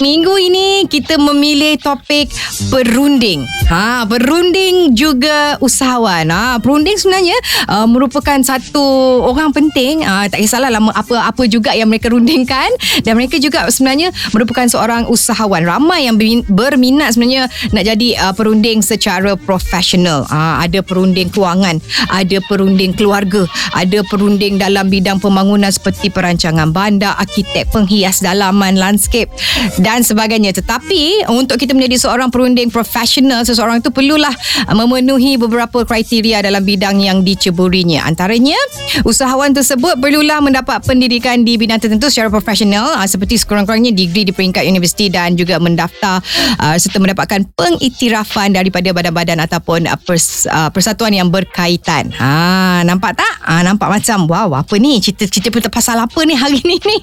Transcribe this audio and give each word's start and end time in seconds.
Minggu 0.00 0.32
ini 0.40 0.88
kita 0.88 1.20
memilih 1.20 1.76
topik 1.76 2.32
perunding. 2.72 3.44
Ha, 3.68 4.08
perunding 4.08 4.96
juga 4.96 5.60
usahawan. 5.60 6.24
Ha, 6.32 6.56
perunding 6.56 6.96
sebenarnya 6.96 7.36
uh, 7.68 7.84
merupakan 7.84 8.40
satu 8.40 8.80
orang 9.28 9.52
penting. 9.52 10.00
Uh, 10.00 10.24
tak 10.32 10.40
kisahlah 10.40 10.72
lama 10.72 10.88
apa-apa 10.96 11.44
juga 11.44 11.76
yang 11.76 11.92
mereka 11.92 12.08
rundingkan 12.08 12.72
dan 13.04 13.12
mereka 13.12 13.36
juga 13.36 13.68
sebenarnya 13.68 14.08
merupakan 14.32 14.64
seorang 14.72 15.04
usahawan. 15.04 15.68
Ramai 15.68 16.08
yang 16.08 16.16
berminat 16.48 17.12
sebenarnya 17.12 17.52
nak 17.76 17.84
jadi 17.84 18.08
uh, 18.24 18.32
perunding 18.32 18.80
secara 18.80 19.36
profesional. 19.36 20.24
Uh, 20.32 20.64
ada 20.64 20.80
perunding 20.80 21.28
kewangan, 21.28 21.76
ada 22.08 22.40
perunding 22.48 22.96
keluarga, 22.96 23.44
ada 23.76 24.00
perunding 24.08 24.56
dalam 24.56 24.88
bidang 24.88 25.20
pembangunan 25.20 25.68
seperti 25.68 26.08
perancangan 26.08 26.72
bandar, 26.72 27.20
arkitek, 27.20 27.68
penghias 27.68 28.24
dalaman, 28.24 28.80
landscape 28.80 29.28
dan 29.76 29.89
sebagainya. 29.98 30.54
Tetapi 30.54 31.26
untuk 31.26 31.58
kita 31.58 31.74
menjadi 31.74 32.06
seorang 32.06 32.30
perunding 32.30 32.70
profesional, 32.70 33.42
seseorang 33.42 33.82
itu 33.82 33.90
perlulah 33.90 34.30
uh, 34.70 34.74
memenuhi 34.78 35.34
beberapa 35.42 35.82
kriteria 35.82 36.46
dalam 36.46 36.62
bidang 36.62 37.02
yang 37.02 37.26
diceburinya. 37.26 38.06
Antaranya, 38.06 38.56
usahawan 39.02 39.50
tersebut 39.50 39.98
perlulah 39.98 40.38
mendapat 40.38 40.86
pendidikan 40.86 41.42
di 41.42 41.58
bidang 41.58 41.82
tertentu 41.82 42.06
secara 42.06 42.30
profesional 42.30 42.94
uh, 42.94 43.06
seperti 43.10 43.42
sekurang-kurangnya 43.42 43.90
degree 43.90 44.22
di 44.22 44.30
peringkat 44.30 44.62
universiti 44.70 45.10
dan 45.10 45.34
juga 45.34 45.58
mendaftar 45.58 46.22
uh, 46.62 46.76
serta 46.78 47.02
mendapatkan 47.02 47.42
pengiktirafan 47.58 48.54
daripada 48.54 48.94
badan-badan 48.94 49.42
ataupun 49.42 49.90
pers, 50.06 50.46
persatuan 50.70 51.10
yang 51.10 51.28
berkaitan. 51.32 52.12
Ha, 52.14 52.84
nampak 52.84 53.18
tak? 53.18 53.34
Ha, 53.42 53.64
nampak 53.64 53.88
macam 53.88 54.28
wow, 54.28 54.60
apa 54.60 54.76
ni? 54.76 55.00
Cerita-cerita 55.00 55.72
pasal 55.72 55.96
apa 55.96 56.20
ni 56.28 56.36
hari 56.36 56.60
ni 56.62 56.76
ni? 56.76 56.98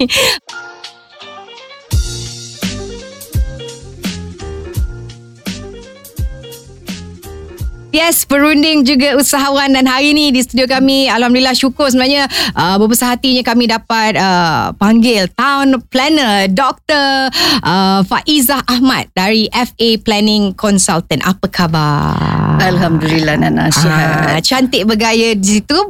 Yes, 7.97 8.29
perunding 8.29 8.85
juga 8.85 9.17
usahawan 9.17 9.73
dan 9.73 9.89
hari 9.89 10.13
ini 10.13 10.29
di 10.29 10.45
studio 10.45 10.69
kami 10.69 11.09
alhamdulillah 11.09 11.57
syukur 11.57 11.89
sebenarnya 11.89 12.29
uh, 12.53 12.77
berbesar 12.77 13.17
hatinya 13.17 13.41
kami 13.41 13.65
dapat 13.65 14.13
uh, 14.13 14.69
panggil 14.77 15.25
town 15.33 15.81
planner 15.89 16.45
Dr. 16.45 17.33
Uh, 17.65 18.05
Faizah 18.05 18.61
Ahmad 18.69 19.09
dari 19.17 19.49
FA 19.49 19.97
Planning 19.97 20.53
Consultant. 20.53 21.25
Apa 21.25 21.49
khabar? 21.49 22.61
Alhamdulillah 22.61 23.33
Nana 23.41 23.73
sihat. 23.73 24.29
Uh, 24.29 24.39
cantik 24.45 24.85
bergaya 24.85 25.33
di 25.33 25.57
situ 25.57 25.89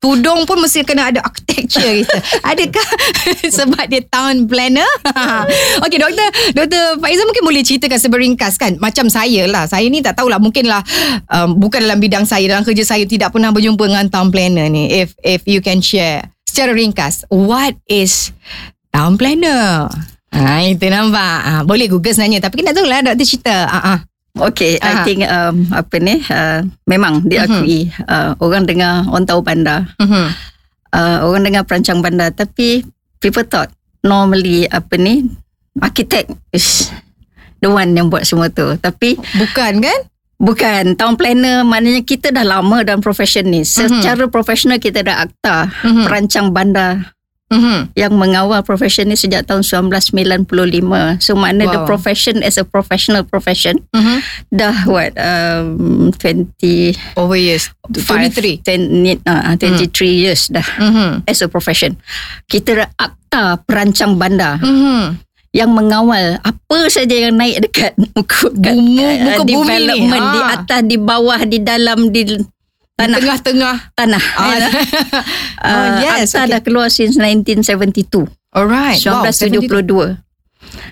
Tudung 0.00 0.48
pun 0.48 0.56
mesti 0.56 0.80
kena 0.80 1.12
ada 1.12 1.20
architecture 1.20 1.84
kita. 1.84 2.18
Adakah 2.40 2.88
sebab 3.60 3.84
dia 3.84 4.00
town 4.08 4.48
planner? 4.48 4.88
Okey, 5.84 6.00
doktor, 6.00 6.28
doktor 6.56 6.82
Faizal 7.04 7.28
mungkin 7.28 7.44
boleh 7.44 7.60
ceritakan 7.60 8.00
seberingkas 8.00 8.56
kan. 8.56 8.80
Macam 8.80 9.12
saya 9.12 9.44
lah. 9.44 9.68
Saya 9.68 9.84
ni 9.92 10.00
tak 10.00 10.16
tahulah 10.16 10.40
mungkinlah 10.40 10.80
um, 11.28 11.60
bukan 11.60 11.84
dalam 11.84 12.00
bidang 12.00 12.24
saya 12.24 12.48
dalam 12.48 12.64
kerja 12.64 12.80
saya 12.80 13.04
tidak 13.04 13.28
pernah 13.36 13.52
berjumpa 13.52 13.84
dengan 13.84 14.08
town 14.08 14.32
planner 14.32 14.72
ni. 14.72 14.88
If 14.88 15.12
if 15.20 15.44
you 15.44 15.60
can 15.60 15.84
share 15.84 16.32
secara 16.48 16.72
ringkas, 16.72 17.28
what 17.28 17.76
is 17.84 18.32
town 18.96 19.20
planner? 19.20 19.92
Ha, 20.32 20.64
itu 20.64 20.88
nampak. 20.88 21.38
Ha, 21.44 21.52
boleh 21.68 21.92
Google 21.92 22.16
sebenarnya 22.16 22.40
tapi 22.40 22.64
kita 22.64 22.72
tahu 22.72 22.88
lah 22.88 23.04
doktor 23.04 23.26
cerita. 23.28 23.68
Ha, 23.68 23.80
ha. 23.84 23.94
Okay, 24.38 24.78
uh-huh. 24.78 24.86
I 24.86 24.94
think 25.02 25.26
um, 25.26 25.66
apa 25.74 25.98
ni 25.98 26.22
uh, 26.30 26.62
memang 26.86 27.26
diakui 27.26 27.90
uh-huh. 27.90 28.06
uh, 28.06 28.30
orang 28.38 28.62
dengar 28.62 29.02
orang 29.10 29.26
tahu 29.26 29.42
bandar, 29.42 29.90
uh-huh. 29.98 30.30
uh, 30.94 31.18
orang 31.26 31.50
dengar 31.50 31.66
perancang 31.66 31.98
bandar, 31.98 32.30
tapi 32.30 32.86
people 33.18 33.42
thought 33.42 33.74
normally 34.06 34.70
apa 34.70 34.94
ni 34.94 35.26
architect 35.82 36.30
is 36.54 36.94
the 37.58 37.66
one 37.66 37.90
yang 37.90 38.06
buat 38.06 38.22
semua 38.22 38.46
tu, 38.54 38.78
tapi 38.78 39.18
bukan 39.18 39.82
kan? 39.82 40.00
Bukan, 40.40 40.96
town 40.96 41.20
planner 41.20 41.68
maknanya 41.68 42.00
kita 42.00 42.32
dah 42.32 42.40
lama 42.40 42.80
dalam 42.80 43.04
profession 43.04 43.44
ni. 43.44 43.60
Secara 43.60 44.24
uh-huh. 44.24 44.32
profesional 44.32 44.80
kita 44.80 45.04
dah 45.04 45.28
akta 45.28 45.68
uh-huh. 45.68 46.08
perancang 46.08 46.54
bandar 46.54 47.12
mm-hmm. 47.50 47.92
yang 47.98 48.14
mengawal 48.14 48.62
profession 48.62 49.10
ni 49.10 49.18
sejak 49.18 49.44
tahun 49.44 49.66
1995. 49.66 51.20
So 51.20 51.34
makna 51.36 51.66
wow. 51.66 51.72
the 51.74 51.80
profession 51.84 52.40
as 52.40 52.56
a 52.56 52.64
professional 52.64 53.26
profession 53.26 53.82
mm-hmm. 53.92 54.18
dah 54.54 54.74
what 54.86 55.12
um, 55.18 56.14
20 56.14 57.18
over 57.18 57.36
years 57.36 57.68
23 57.90 58.62
10, 58.62 59.26
uh, 59.26 59.54
23 59.58 59.90
mm. 59.90 60.06
years 60.06 60.48
dah 60.48 60.64
mm-hmm. 60.64 61.26
as 61.26 61.42
a 61.42 61.48
profession. 61.50 61.98
Kita 62.46 62.88
akta 62.96 63.60
perancang 63.66 64.16
bandar. 64.16 64.62
Mm-hmm 64.62 65.28
yang 65.50 65.74
mengawal 65.74 66.38
apa 66.46 66.78
saja 66.86 67.26
yang 67.26 67.34
naik 67.34 67.66
dekat 67.66 67.92
muka, 68.14 68.54
muka, 68.54 69.08
muka 69.18 69.42
bumi 69.42 69.66
development 69.66 70.22
ni, 70.22 70.30
di 70.30 70.40
ah. 70.40 70.54
atas 70.54 70.80
di 70.86 70.96
bawah 70.96 71.40
di 71.42 71.58
dalam 71.58 71.98
di 72.14 72.22
tanah. 73.00 73.18
tengah-tengah 73.18 73.76
tanah. 73.96 74.24
Oh, 75.60 75.68
uh, 75.68 75.76
oh 75.76 75.86
yes. 76.00 76.32
Akta 76.32 76.48
okay. 76.48 76.52
dah 76.56 76.60
keluar 76.64 76.88
since 76.88 77.20
1972. 77.20 78.24
Alright. 78.56 78.96
1972. 78.96 80.16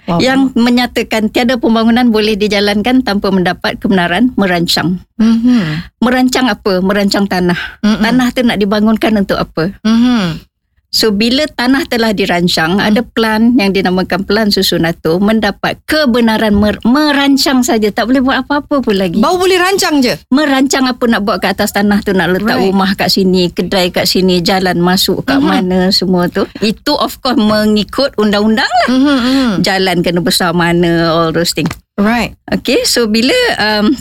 Wow. 0.09 0.21
Yang 0.25 0.57
menyatakan 0.57 1.29
tiada 1.29 1.61
pembangunan 1.61 2.09
boleh 2.09 2.37
dijalankan 2.37 3.05
tanpa 3.05 3.29
mendapat 3.29 3.77
kebenaran 3.77 4.33
merancang. 4.41 5.05
Mm-hmm. 5.21 6.01
Merancang 6.01 6.49
apa? 6.49 6.81
Merancang 6.81 7.29
tanah. 7.29 7.81
Mm-hmm. 7.85 8.05
Tanah 8.05 8.29
tu 8.33 8.41
nak 8.45 8.59
dibangunkan 8.61 9.13
untuk 9.21 9.37
apa? 9.37 9.77
Mm-hmm. 9.85 10.48
So 10.89 11.13
bila 11.13 11.45
tanah 11.45 11.85
telah 11.85 12.17
dirancang, 12.17 12.81
hmm. 12.81 12.87
ada 12.89 13.05
plan 13.05 13.53
yang 13.61 13.77
dinamakan 13.77 14.25
plan 14.25 14.49
susunato 14.49 15.21
mendapat 15.21 15.77
kebenaran 15.85 16.57
mer- 16.57 16.81
merancang 16.81 17.61
saja, 17.61 17.93
tak 17.93 18.09
boleh 18.09 18.25
buat 18.25 18.49
apa-apa 18.49 18.81
pun 18.81 18.97
lagi. 18.97 19.21
Baru 19.21 19.37
boleh 19.37 19.61
rancang 19.61 20.01
je. 20.01 20.17
Merancang 20.33 20.89
apa 20.89 21.05
nak 21.05 21.29
buat 21.29 21.45
kat 21.45 21.61
atas 21.61 21.77
tanah 21.77 22.01
tu, 22.01 22.17
nak 22.17 22.33
letak 22.33 22.57
right. 22.57 22.73
rumah 22.73 22.97
kat 22.97 23.13
sini, 23.13 23.53
kedai 23.53 23.93
kat 23.93 24.09
sini, 24.09 24.41
jalan 24.41 24.81
masuk 24.81 25.29
kat 25.29 25.37
hmm. 25.37 25.45
mana 25.45 25.93
semua 25.93 26.25
tu. 26.33 26.49
Itu 26.65 26.97
of 26.97 27.21
course 27.21 27.37
mengikut 27.37 28.17
undang-undang 28.17 28.73
lah. 28.73 28.89
Hmm. 28.89 29.05
Hmm. 29.05 29.53
Jalan 29.61 30.01
kena 30.01 30.25
besar 30.25 30.57
mana, 30.57 31.13
all 31.13 31.37
those 31.37 31.53
things. 31.53 31.69
Right. 32.01 32.33
Okay, 32.49 32.89
so 32.89 33.05
bila 33.05 33.37
um, 33.61 33.93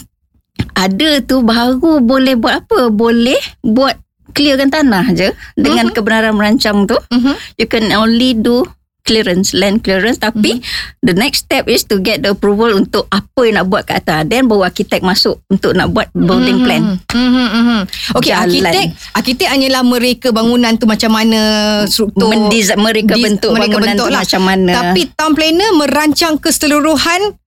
ada 0.71 1.19
tu 1.19 1.43
baru 1.43 1.99
boleh 1.99 2.39
buat 2.39 2.63
apa? 2.63 2.93
Boleh 2.95 3.41
buat 3.59 3.99
clearkan 4.33 4.69
tanah 4.71 5.05
je 5.15 5.29
dengan 5.55 5.87
uh-huh. 5.87 5.95
kebenaran 5.95 6.33
merancang 6.35 6.87
tu 6.89 6.97
uh-huh. 6.97 7.35
you 7.55 7.67
can 7.67 7.87
only 7.95 8.35
do 8.35 8.65
clearance 9.07 9.55
land 9.55 9.87
clearance 9.87 10.19
tapi 10.19 10.59
uh-huh. 10.59 10.99
the 10.99 11.15
next 11.15 11.47
step 11.47 11.71
is 11.71 11.87
to 11.87 12.03
get 12.03 12.19
the 12.19 12.35
approval 12.35 12.67
untuk 12.75 13.07
apa 13.07 13.39
yang 13.47 13.63
nak 13.63 13.65
buat 13.71 13.87
kat 13.87 14.03
atas 14.03 14.27
then 14.27 14.51
baru 14.51 14.67
arkitek 14.67 14.99
masuk 14.99 15.39
untuk 15.47 15.71
nak 15.71 15.95
buat 15.95 16.11
building 16.11 16.67
plan 16.67 16.99
uh-huh. 17.07 17.15
Uh-huh. 17.15 17.81
okey 18.19 18.35
arkitek 18.35 18.91
arkitek 19.15 19.47
hanyalah 19.47 19.87
mereka 19.87 20.35
bangunan 20.35 20.75
tu 20.75 20.83
macam 20.83 21.15
mana 21.15 21.39
struktur 21.87 22.27
Mendesign, 22.27 22.83
mereka 22.83 23.15
bentuk 23.15 23.55
mereka 23.55 23.79
bangunan 23.79 23.95
bentuk 23.95 24.07
tu 24.11 24.13
lah. 24.13 24.21
macam 24.27 24.41
mana 24.43 24.71
tapi 24.75 25.01
town 25.15 25.31
planner 25.31 25.71
merancang 25.79 26.35
keseluruhan 26.35 27.39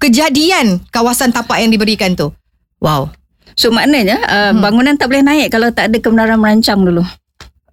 kejadian 0.00 0.80
kawasan 0.88 1.34
tapak 1.34 1.60
yang 1.60 1.68
diberikan 1.68 2.16
tu 2.16 2.32
wow 2.80 3.12
So 3.58 3.74
maknanya 3.74 4.22
uh, 4.22 4.50
hmm. 4.54 4.62
bangunan 4.62 4.94
tak 4.94 5.10
boleh 5.10 5.26
naik 5.26 5.50
kalau 5.50 5.74
tak 5.74 5.90
ada 5.90 5.98
kebenaran 5.98 6.38
merancang 6.38 6.78
dulu. 6.86 7.02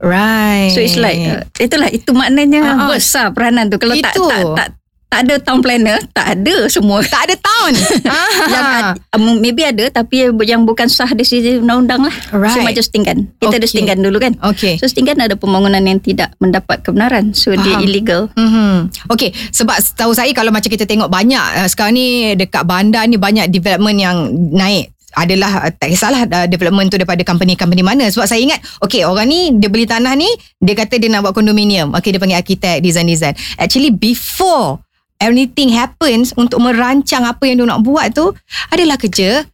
Right. 0.02 0.74
So 0.74 0.82
it's 0.82 0.98
like 0.98 1.22
uh, 1.22 1.46
itulah 1.62 1.94
itu 1.94 2.10
maknanya 2.10 2.74
uh-huh. 2.74 2.90
besar 2.98 3.30
peranan 3.32 3.70
tu 3.70 3.78
kalau 3.78 3.94
itu. 3.94 4.02
tak 4.02 4.18
tak 4.18 4.44
tak 4.58 4.70
tak 5.06 5.32
ada 5.32 5.36
town 5.40 5.64
planner, 5.64 5.96
tak 6.12 6.36
ada 6.36 6.68
semua. 6.68 7.00
Tak 7.06 7.30
ada 7.30 7.36
town. 7.40 7.72
yang 8.52 8.68
um, 9.16 9.40
maybe 9.40 9.64
ada 9.64 9.88
tapi 9.88 10.28
yang 10.44 10.68
bukan 10.68 10.92
sah 10.92 11.08
di 11.16 11.24
sisi 11.24 11.62
undang-undang 11.62 12.04
lah. 12.04 12.16
Right. 12.36 12.52
So 12.52 12.60
macam 12.60 12.84
setinggan. 12.84 13.18
Kita 13.40 13.56
okay. 13.56 13.60
ada 13.64 13.68
setinggan 13.70 13.98
dulu 14.04 14.18
kan. 14.20 14.36
Okay. 14.44 14.76
So 14.76 14.92
setinggan 14.92 15.24
ada 15.24 15.40
pembangunan 15.40 15.80
yang 15.88 16.04
tidak 16.04 16.36
mendapat 16.44 16.84
kebenaran. 16.84 17.32
So 17.32 17.56
Faham. 17.56 17.64
dia 17.64 17.76
illegal. 17.80 18.28
Mm-hmm. 18.36 19.08
Okay. 19.16 19.32
Sebab 19.56 19.78
tahu 19.96 20.12
saya 20.12 20.36
kalau 20.36 20.52
macam 20.52 20.68
kita 20.68 20.84
tengok 20.84 21.08
banyak 21.08 21.64
uh, 21.64 21.68
sekarang 21.72 21.96
ni 21.96 22.36
dekat 22.36 22.68
bandar 22.68 23.08
ni 23.08 23.16
banyak 23.16 23.48
development 23.48 23.96
yang 23.96 24.18
naik 24.52 24.95
adalah 25.16 25.66
uh, 25.66 25.72
tak 25.72 25.90
kisahlah 25.92 26.28
uh, 26.28 26.48
development 26.48 26.92
tu 26.92 27.00
daripada 27.00 27.24
company-company 27.24 27.82
mana 27.82 28.06
sebab 28.12 28.28
saya 28.28 28.44
ingat 28.44 28.60
okay 28.84 29.08
orang 29.08 29.28
ni 29.32 29.56
dia 29.56 29.72
beli 29.72 29.88
tanah 29.88 30.14
ni 30.14 30.28
dia 30.60 30.76
kata 30.76 31.00
dia 31.00 31.08
nak 31.08 31.26
buat 31.26 31.34
kondominium 31.34 31.96
okay 31.96 32.12
dia 32.12 32.20
panggil 32.20 32.40
arkitek 32.40 32.84
design-design 32.84 33.34
actually 33.58 33.90
before 33.90 34.84
anything 35.24 35.72
happens 35.72 36.36
untuk 36.36 36.60
merancang 36.60 37.24
apa 37.24 37.44
yang 37.48 37.64
dia 37.64 37.68
nak 37.72 37.82
buat 37.82 38.12
tu 38.12 38.36
adalah 38.70 39.00
kerja 39.00 39.48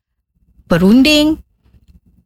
perunding 0.66 1.38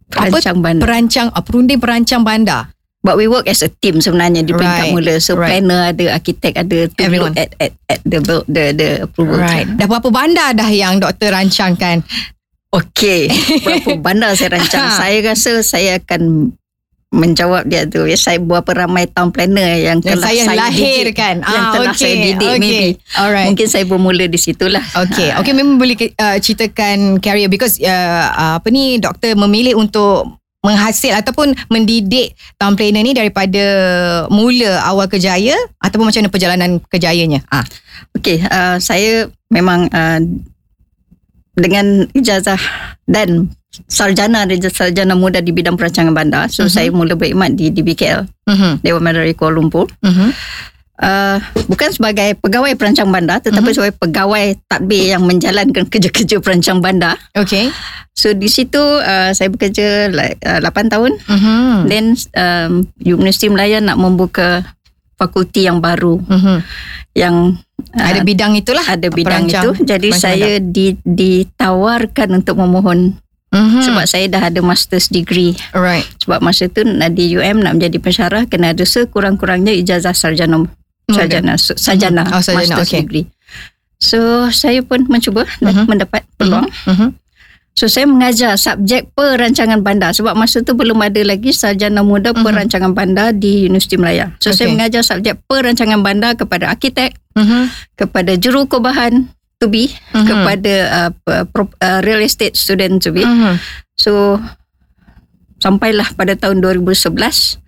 perancang 0.08 0.58
apa, 0.58 0.64
bandar 0.64 0.84
perancang 0.88 1.28
uh, 1.36 1.44
perunding 1.44 1.80
perancang 1.80 2.24
bandar 2.24 2.76
But 3.06 3.22
we 3.22 3.30
work 3.30 3.46
as 3.46 3.62
a 3.62 3.70
team 3.70 4.02
sebenarnya 4.02 4.42
di 4.42 4.50
peringkat 4.50 4.90
Right. 4.90 4.96
mula. 4.98 5.14
So 5.22 5.38
Right. 5.38 5.62
planner 5.62 5.94
ada, 5.94 6.18
arkitek 6.18 6.58
ada, 6.58 6.90
to 6.90 7.02
Everyone. 7.06 7.38
look 7.38 7.46
at 7.46 7.54
at 7.62 7.72
at 7.86 8.02
the 8.02 8.18
the 8.50 8.64
the 8.74 8.90
approval. 9.06 9.38
Right. 9.38 9.70
Dah 9.78 9.86
berapa 9.86 10.10
bandar 10.10 10.58
dah 10.58 10.66
yang 10.74 10.98
doktor 10.98 11.30
rancangkan? 11.30 12.02
Okay. 12.76 13.32
Berapa 13.64 13.92
bandar 14.06 14.36
saya 14.36 14.60
rancang. 14.60 14.84
Ha. 14.84 14.98
saya 14.98 15.18
rasa 15.24 15.52
saya 15.62 15.92
akan 15.98 16.52
menjawab 17.16 17.64
dia 17.64 17.88
tu. 17.88 18.04
Ya, 18.04 18.20
saya 18.20 18.44
berapa 18.44 18.68
ramai 18.76 19.08
town 19.08 19.32
planner 19.32 19.80
yang 19.80 20.04
Yang 20.04 20.20
telah 20.20 20.28
saya 20.28 20.42
saya 20.44 20.58
lahirkan. 20.68 21.36
Didik, 21.40 21.48
yang 21.48 21.64
Ah, 21.64 21.72
telah 21.72 21.92
okay. 21.96 22.02
saya 22.02 22.16
didik 22.20 22.50
Okay. 22.50 22.60
maybe. 22.60 22.88
Alright. 23.16 23.48
Mungkin 23.48 23.68
saya 23.72 23.84
bermula 23.88 24.26
di 24.28 24.36
situlah. 24.36 24.84
Okay, 25.08 25.32
Ha. 25.32 25.40
okay 25.40 25.54
memang 25.56 25.80
boleh 25.80 25.96
uh, 25.96 26.38
ceritakan 26.38 27.24
career 27.24 27.48
because 27.48 27.80
uh, 27.80 28.60
apa 28.60 28.68
ni 28.68 29.00
doktor 29.00 29.32
memilih 29.40 29.80
untuk 29.80 30.28
menghasil 30.60 31.14
ataupun 31.14 31.54
mendidik 31.70 32.34
town 32.58 32.74
planner 32.74 33.06
ni 33.06 33.14
daripada 33.14 33.62
mula 34.28 34.82
awal 34.82 35.06
kerjaya 35.06 35.54
ataupun 35.78 36.10
macam 36.10 36.26
mana 36.26 36.34
perjalanan 36.34 36.70
kerjayanya. 36.90 37.46
Ah, 37.48 37.64
Okey, 38.18 38.42
uh, 38.44 38.76
saya 38.82 39.30
memang 39.48 39.88
uh, 39.88 40.20
dengan 41.56 42.06
ijazah 42.12 42.60
dan 43.08 43.50
sarjana 43.88 44.48
sarjana 44.72 45.16
muda 45.16 45.44
di 45.44 45.52
bidang 45.52 45.76
perancangan 45.76 46.16
bandar. 46.16 46.48
So 46.48 46.68
Mhm. 46.68 46.72
saya 46.72 46.90
mula 46.92 47.16
berkhidmat 47.16 47.56
di 47.56 47.72
DBKL, 47.72 48.24
mhm, 48.48 48.84
Dewan 48.84 49.04
Bandar 49.04 49.28
Kuala 49.36 49.56
Lumpur. 49.60 49.88
mhm, 50.04 50.32
Uh, 50.96 51.44
bukan 51.68 51.92
sebagai 51.92 52.40
pegawai 52.40 52.72
perancang 52.80 53.12
bandar 53.12 53.44
tetapi 53.44 53.68
Mhm. 53.68 53.76
sebagai 53.76 53.96
pegawai 54.00 54.56
tadbir 54.64 55.12
yang 55.12 55.28
menjalankan 55.28 55.84
kerja-kerja 55.92 56.40
perancang 56.40 56.80
bandar. 56.80 57.20
okay. 57.36 57.68
So 58.16 58.32
di 58.32 58.48
situ 58.48 58.80
uh, 58.80 59.36
saya 59.36 59.52
bekerja 59.52 60.08
like, 60.16 60.40
uh, 60.48 60.64
8 60.64 60.88
tahun. 60.88 61.20
Mhm, 61.28 61.92
Then 61.92 62.16
um, 62.40 62.88
Universiti 62.96 63.52
Melaya 63.52 63.84
nak 63.84 64.00
membuka 64.00 64.64
fakulti 65.20 65.68
yang 65.68 65.84
baru 65.84 66.16
mhm. 66.24 66.64
yang 67.12 67.60
Ada 67.92 68.22
bidang 68.22 68.54
itulah. 68.54 68.84
ada 68.84 69.08
bidang 69.08 69.48
perancang- 69.48 69.64
itu. 69.66 69.72
Jadi 69.86 70.10
perancang 70.10 70.24
saya 70.32 70.52
di, 70.60 70.96
ditawarkan 71.00 72.30
untuk 72.36 72.56
memohon 72.58 73.16
Mhm. 73.50 73.82
sebab 73.82 74.04
saya 74.04 74.26
dah 74.28 74.44
ada 74.46 74.60
master's 74.60 75.08
degree. 75.08 75.56
Alright. 75.72 76.04
Sebab 76.20 76.40
masa 76.40 76.68
tu 76.68 76.84
nak 76.84 77.16
di 77.16 77.32
UM 77.32 77.62
nak 77.62 77.80
menjadi 77.80 77.98
pensyarah 77.98 78.44
kena 78.46 78.72
ada 78.72 78.84
sekurang-kurangnya 78.84 79.72
ijazah 79.74 80.12
sarjana 80.12 80.68
sarjana 81.08 81.56
sarjana 81.56 82.24
Oh, 82.28 82.42
sarjana, 82.42 82.76
master's 82.76 82.90
okay. 82.90 83.00
degree. 83.02 83.26
So 83.98 84.20
saya 84.50 84.82
pun 84.82 85.08
mencuba 85.08 85.48
Mhm. 85.62 85.88
mendapat 85.88 86.28
peluang. 86.36 86.68
Mhm. 86.86 87.16
So 87.76 87.92
saya 87.92 88.08
mengajar 88.08 88.56
subjek 88.56 89.12
perancangan 89.12 89.84
bandar 89.84 90.16
sebab 90.16 90.32
masa 90.32 90.64
tu 90.64 90.72
belum 90.80 90.96
ada 91.04 91.20
lagi 91.28 91.52
sarjana 91.52 92.08
muda 92.08 92.32
Mhm. 92.32 92.40
perancangan 92.40 92.92
bandar 92.96 93.36
di 93.36 93.68
Universiti 93.68 94.00
Melaya. 94.00 94.32
So 94.40 94.56
saya 94.56 94.72
Okay. 94.72 94.80
mengajar 94.80 95.04
subjek 95.04 95.44
perancangan 95.44 96.00
bandar 96.00 96.40
kepada 96.40 96.72
arkitek, 96.72 97.20
Mhm. 97.36 97.68
kepada 98.00 98.32
jurukubahan 98.40 99.28
to 99.60 99.68
be, 99.68 99.92
Mhm. 100.16 100.24
kepada 100.24 100.74
uh, 100.88 101.12
pro- 101.52 101.76
uh, 101.84 102.00
real 102.00 102.24
estate 102.24 102.56
student 102.56 103.04
to 103.04 103.12
be. 103.12 103.28
Mhm. 103.28 103.60
So 104.00 104.40
sampailah 105.60 106.16
pada 106.16 106.40
tahun 106.40 106.64
2011 106.64 107.60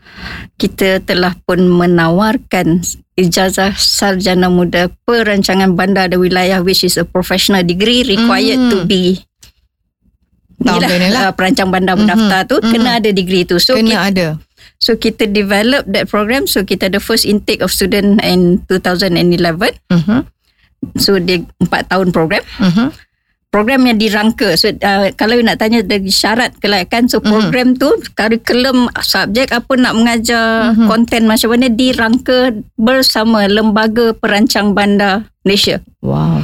kita 0.55 1.03
telah 1.03 1.35
pun 1.43 1.67
menawarkan 1.67 2.79
ijazah 3.19 3.75
sarjana 3.75 4.47
muda 4.47 4.87
perancangan 5.03 5.75
bandar 5.75 6.07
dan 6.07 6.19
wilayah 6.23 6.63
which 6.63 6.87
is 6.87 6.95
a 6.95 7.03
professional 7.03 7.59
degree 7.59 8.07
required 8.07 8.55
Mhm. 8.55 8.71
to 8.71 8.77
be 8.87 9.26
Tahu 10.57 10.73
Inilah, 10.73 10.89
kena 10.89 11.07
lah. 11.07 11.21
uh, 11.23 11.31
perancang 11.31 11.69
bandar 11.69 11.93
Mhm. 11.93 12.01
mendaftar 12.03 12.39
tu 12.45 12.57
Mhm. 12.57 12.71
kena 12.71 12.89
ada 12.97 13.09
degree 13.11 13.43
tu. 13.43 13.57
So 13.57 13.73
Kena 13.73 13.87
kita, 13.87 14.09
ada. 14.09 14.27
so 14.77 14.91
kita 14.93 15.23
develop 15.25 15.85
that 15.85 16.07
program. 16.07 16.45
So 16.45 16.61
kita 16.61 16.87
ada 16.87 16.97
first 16.97 17.23
intake 17.23 17.61
of 17.61 17.69
student 17.69 18.17
in 18.19 18.65
2011. 18.65 19.77
Mhm. 19.87 20.25
So 20.95 21.17
dia 21.17 21.41
4 21.59 21.85
tahun 21.87 22.09
program. 22.09 22.41
Mhm. 22.57 22.89
program 23.47 23.87
yang 23.87 23.97
dirangka. 23.97 24.53
So 24.53 24.69
uh, 24.75 25.09
kalau 25.13 25.39
nak 25.39 25.57
tanya 25.57 25.79
dari 25.79 26.11
syarat 26.11 26.59
kelayakan 26.59 27.07
so 27.07 27.17
program 27.17 27.73
tu 27.73 27.87
kurikulum 28.13 28.91
subjek 28.99 29.49
apa 29.49 29.71
nak 29.73 29.95
mengajar 29.95 30.75
Mhm. 30.75 30.85
konten 30.85 31.25
macam 31.25 31.55
mana 31.55 31.65
dirangka 31.67 32.51
bersama 32.75 33.47
lembaga 33.47 34.11
perancang 34.13 34.73
bandar 34.73 35.25
Malaysia 35.41 35.79
Wow. 36.01 36.43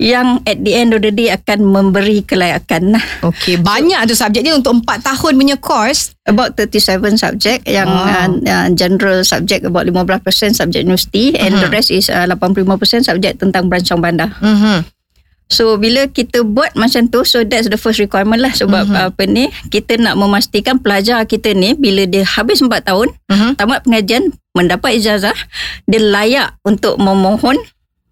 Yang 0.00 0.40
at 0.48 0.56
the 0.64 0.72
end 0.72 0.96
of 0.96 1.04
the 1.04 1.12
day 1.12 1.28
akan 1.28 1.60
memberi 1.60 2.24
kelayakan 2.24 2.96
lah. 2.96 3.04
Okay, 3.20 3.60
banyak 3.60 4.00
tu 4.08 4.16
subjek 4.16 4.40
dia 4.40 4.56
untuk 4.56 4.80
4 4.80 5.04
tahun 5.04 5.36
punya 5.36 5.60
course. 5.60 6.16
About 6.24 6.56
37 6.56 7.20
subjek 7.20 7.68
yang 7.68 7.84
Wow. 7.84 8.40
uh, 8.40 8.68
general 8.72 9.20
subjek 9.20 9.60
about 9.60 9.84
15% 9.84 10.56
subjek 10.56 10.80
universiti 10.80 11.36
and 11.36 11.52
Mhm. 11.52 11.60
the 11.60 11.68
rest 11.68 11.92
is 11.92 12.08
uh, 12.08 12.24
85% 12.24 13.04
subjek 13.04 13.36
tentang 13.36 13.68
perancang 13.68 14.00
bandar. 14.00 14.32
Mhm. 14.40 14.88
So 15.50 15.74
bila 15.76 16.06
kita 16.06 16.46
buat 16.46 16.78
macam 16.78 17.10
tu 17.10 17.26
so 17.26 17.42
that's 17.42 17.66
the 17.66 17.76
first 17.76 17.98
requirement 17.98 18.38
lah 18.38 18.54
sebab 18.54 18.86
Mhm. 18.86 18.94
mm-hmm. 18.94 19.08
apa 19.10 19.22
ni 19.26 19.44
kita 19.68 19.98
nak 19.98 20.14
memastikan 20.14 20.78
pelajar 20.78 21.26
kita 21.26 21.52
ni 21.52 21.74
bila 21.74 22.06
dia 22.06 22.22
habis 22.24 22.62
4 22.62 22.86
tahun 22.86 23.10
Mhm. 23.28 23.58
tamat 23.58 23.82
pengajian 23.82 24.30
mendapat 24.54 24.96
ijazah 24.96 25.34
dia 25.84 26.00
layak 26.00 26.54
untuk 26.62 26.96
memohon 26.96 27.58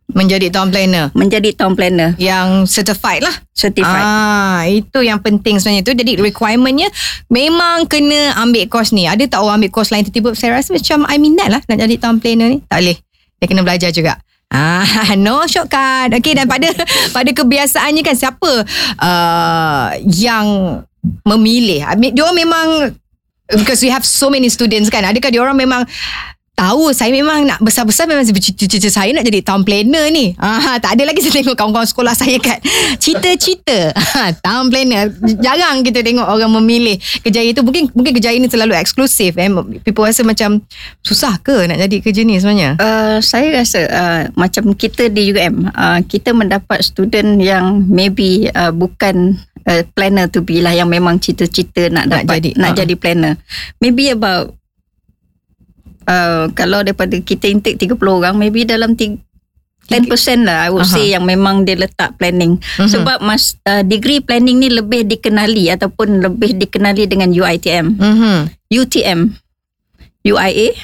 Menjadi 0.08 0.48
town 0.48 0.72
planner 0.72 1.12
menjadi 1.12 1.52
town 1.52 1.76
planner 1.76 2.16
yang 2.16 2.64
certified 2.64 3.20
lah. 3.20 3.36
certified. 3.52 4.00
Ah, 4.00 4.64
itu 4.64 5.04
yang 5.04 5.20
penting 5.20 5.60
sebenarnya 5.60 5.84
tu. 5.84 5.92
Jadi 5.92 6.16
requirementnya 6.16 6.88
memang 7.28 7.84
kena 7.84 8.32
ambil 8.40 8.64
course 8.72 8.96
ni. 8.96 9.04
Ada 9.04 9.28
tak 9.28 9.44
orang 9.44 9.60
ambil 9.60 9.68
course 9.68 9.92
lain 9.92 10.08
tiba-tiba 10.08 10.32
saya 10.32 10.56
rasa 10.56 10.72
macam 10.72 11.04
I 11.12 11.20
minat 11.20 11.52
lah 11.52 11.60
nak 11.60 11.76
jadi 11.76 11.94
town 12.00 12.24
planner 12.24 12.56
ni. 12.56 12.58
Tak 12.64 12.80
boleh. 12.80 12.96
Dia 13.36 13.46
kena 13.52 13.60
belajar 13.60 13.92
juga. 13.92 14.16
Ah, 14.48 15.12
no 15.20 15.44
shortcut. 15.44 16.16
Okay, 16.16 16.32
dan 16.32 16.48
pada 16.48 16.72
pada 17.16 17.30
kebiasaannya 17.30 18.00
kan 18.00 18.16
siapa 18.16 18.52
uh, 18.96 19.86
yang 20.08 20.46
memilih? 21.28 21.84
I 21.84 21.94
mean, 22.00 22.16
dia 22.16 22.24
orang 22.24 22.38
memang 22.40 22.66
because 23.60 23.80
we 23.84 23.92
have 23.92 24.08
so 24.08 24.32
many 24.32 24.48
students 24.48 24.88
kan. 24.88 25.04
Adakah 25.04 25.28
dia 25.28 25.40
orang 25.44 25.56
memang 25.56 25.84
tahu 26.58 26.90
saya 26.90 27.14
memang 27.14 27.46
nak 27.46 27.62
besar-besar 27.62 28.10
memang 28.10 28.26
cita-cita 28.26 28.90
saya 28.90 29.14
nak 29.14 29.22
jadi 29.22 29.46
town 29.46 29.62
planner 29.62 30.10
ni. 30.10 30.34
Ah, 30.42 30.82
tak 30.82 30.98
ada 30.98 31.06
lagi 31.06 31.22
saya 31.22 31.38
tengok 31.38 31.54
kawan-kawan 31.54 31.86
sekolah 31.86 32.14
saya 32.18 32.34
kat 32.42 32.58
cita-cita 32.98 33.94
ah, 33.94 34.34
town 34.42 34.66
planner. 34.66 35.14
Jarang 35.38 35.86
kita 35.86 36.02
tengok 36.02 36.26
orang 36.26 36.50
memilih 36.58 36.98
kejayaan 37.22 37.54
itu. 37.54 37.62
Mungkin 37.62 37.94
mungkin 37.94 38.12
kejayaan 38.18 38.42
ni 38.42 38.50
terlalu 38.50 38.74
eksklusif. 38.74 39.38
Eh. 39.38 39.46
People 39.86 40.02
rasa 40.02 40.26
macam 40.26 40.58
susah 41.06 41.38
ke 41.38 41.70
nak 41.70 41.78
jadi 41.86 41.96
kerja 42.02 42.26
ni 42.26 42.42
sebenarnya? 42.42 42.74
Uh, 42.82 43.22
saya 43.22 43.54
rasa 43.54 43.80
uh, 43.86 44.22
macam 44.34 44.74
kita 44.74 45.06
di 45.06 45.30
UM 45.30 45.70
uh, 45.70 46.02
kita 46.02 46.34
mendapat 46.34 46.82
student 46.82 47.38
yang 47.38 47.86
maybe 47.86 48.50
uh, 48.50 48.74
bukan 48.74 49.38
uh, 49.68 49.82
planner 49.94 50.26
to 50.26 50.42
be 50.42 50.58
lah 50.58 50.74
yang 50.74 50.90
memang 50.90 51.22
cita-cita 51.22 51.86
nak, 51.92 52.10
Nak 52.10 52.26
dapat 52.26 52.34
jadi, 52.42 52.50
nak 52.58 52.70
uh. 52.72 52.76
jadi 52.82 52.94
planner 52.98 53.34
maybe 53.78 54.10
about 54.10 54.57
uh, 56.08 56.48
kalau 56.52 56.80
daripada 56.80 57.14
kita 57.20 57.46
intake 57.46 57.76
30 57.78 57.94
orang 58.00 58.34
maybe 58.34 58.64
dalam 58.64 58.96
ti- 58.96 59.20
10% 59.88 60.04
lah 60.44 60.68
I 60.68 60.70
would 60.70 60.84
Aha. 60.84 60.92
say 60.92 61.16
yang 61.16 61.24
memang 61.24 61.64
dia 61.64 61.72
letak 61.72 62.16
planning 62.16 62.60
Mhm. 62.76 62.88
sebab 62.88 63.20
mas 63.20 63.56
uh, 63.64 63.80
degree 63.80 64.20
planning 64.20 64.60
ni 64.60 64.68
lebih 64.68 65.04
dikenali 65.04 65.72
ataupun 65.72 66.20
lebih 66.20 66.56
dikenali 66.56 67.08
dengan 67.08 67.32
UiTM 67.32 67.96
Mhm. 67.96 68.36
UTM 68.68 69.32
UIA 70.26 70.76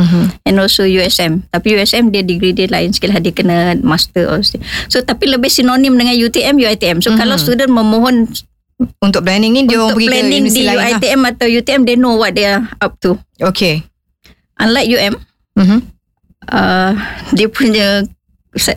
Mhm. 0.00 0.22
and 0.42 0.56
also 0.56 0.82
USM. 0.82 1.44
Tapi 1.46 1.76
USM 1.76 2.08
dia 2.08 2.24
degree 2.24 2.50
dia 2.50 2.66
lain 2.66 2.88
sikit 2.88 3.12
lah. 3.12 3.20
Dia 3.20 3.30
kena 3.30 3.76
master. 3.78 4.26
something. 4.40 4.64
So 4.88 4.98
tapi 4.98 5.28
lebih 5.28 5.46
sinonim 5.46 5.92
dengan 5.92 6.16
UTM, 6.16 6.56
UiTM. 6.56 7.04
So 7.04 7.12
Mhm. 7.12 7.18
kalau 7.20 7.36
student 7.36 7.70
memohon 7.70 8.26
Untuk 8.96 9.28
planning 9.28 9.52
ni 9.52 9.68
dia 9.68 9.76
orang 9.76 9.92
untuk 9.92 10.00
pergi 10.00 10.08
ke 10.08 10.12
planning 10.16 10.44
di 10.48 10.56
universiti 10.56 10.64
lain 10.64 10.72
lah. 10.72 10.88
UiTM 10.96 11.20
atau 11.28 11.46
UTM, 11.46 11.80
they 11.84 11.96
know 12.00 12.16
what 12.16 12.32
they 12.32 12.48
are 12.48 12.64
up 12.80 12.96
to. 12.98 13.20
Okay. 13.38 13.84
Unlike 14.60 14.88
UM, 14.92 15.14
Mhm. 15.56 15.78
uh, 16.48 16.92
dia 17.32 17.48
punya 17.48 17.88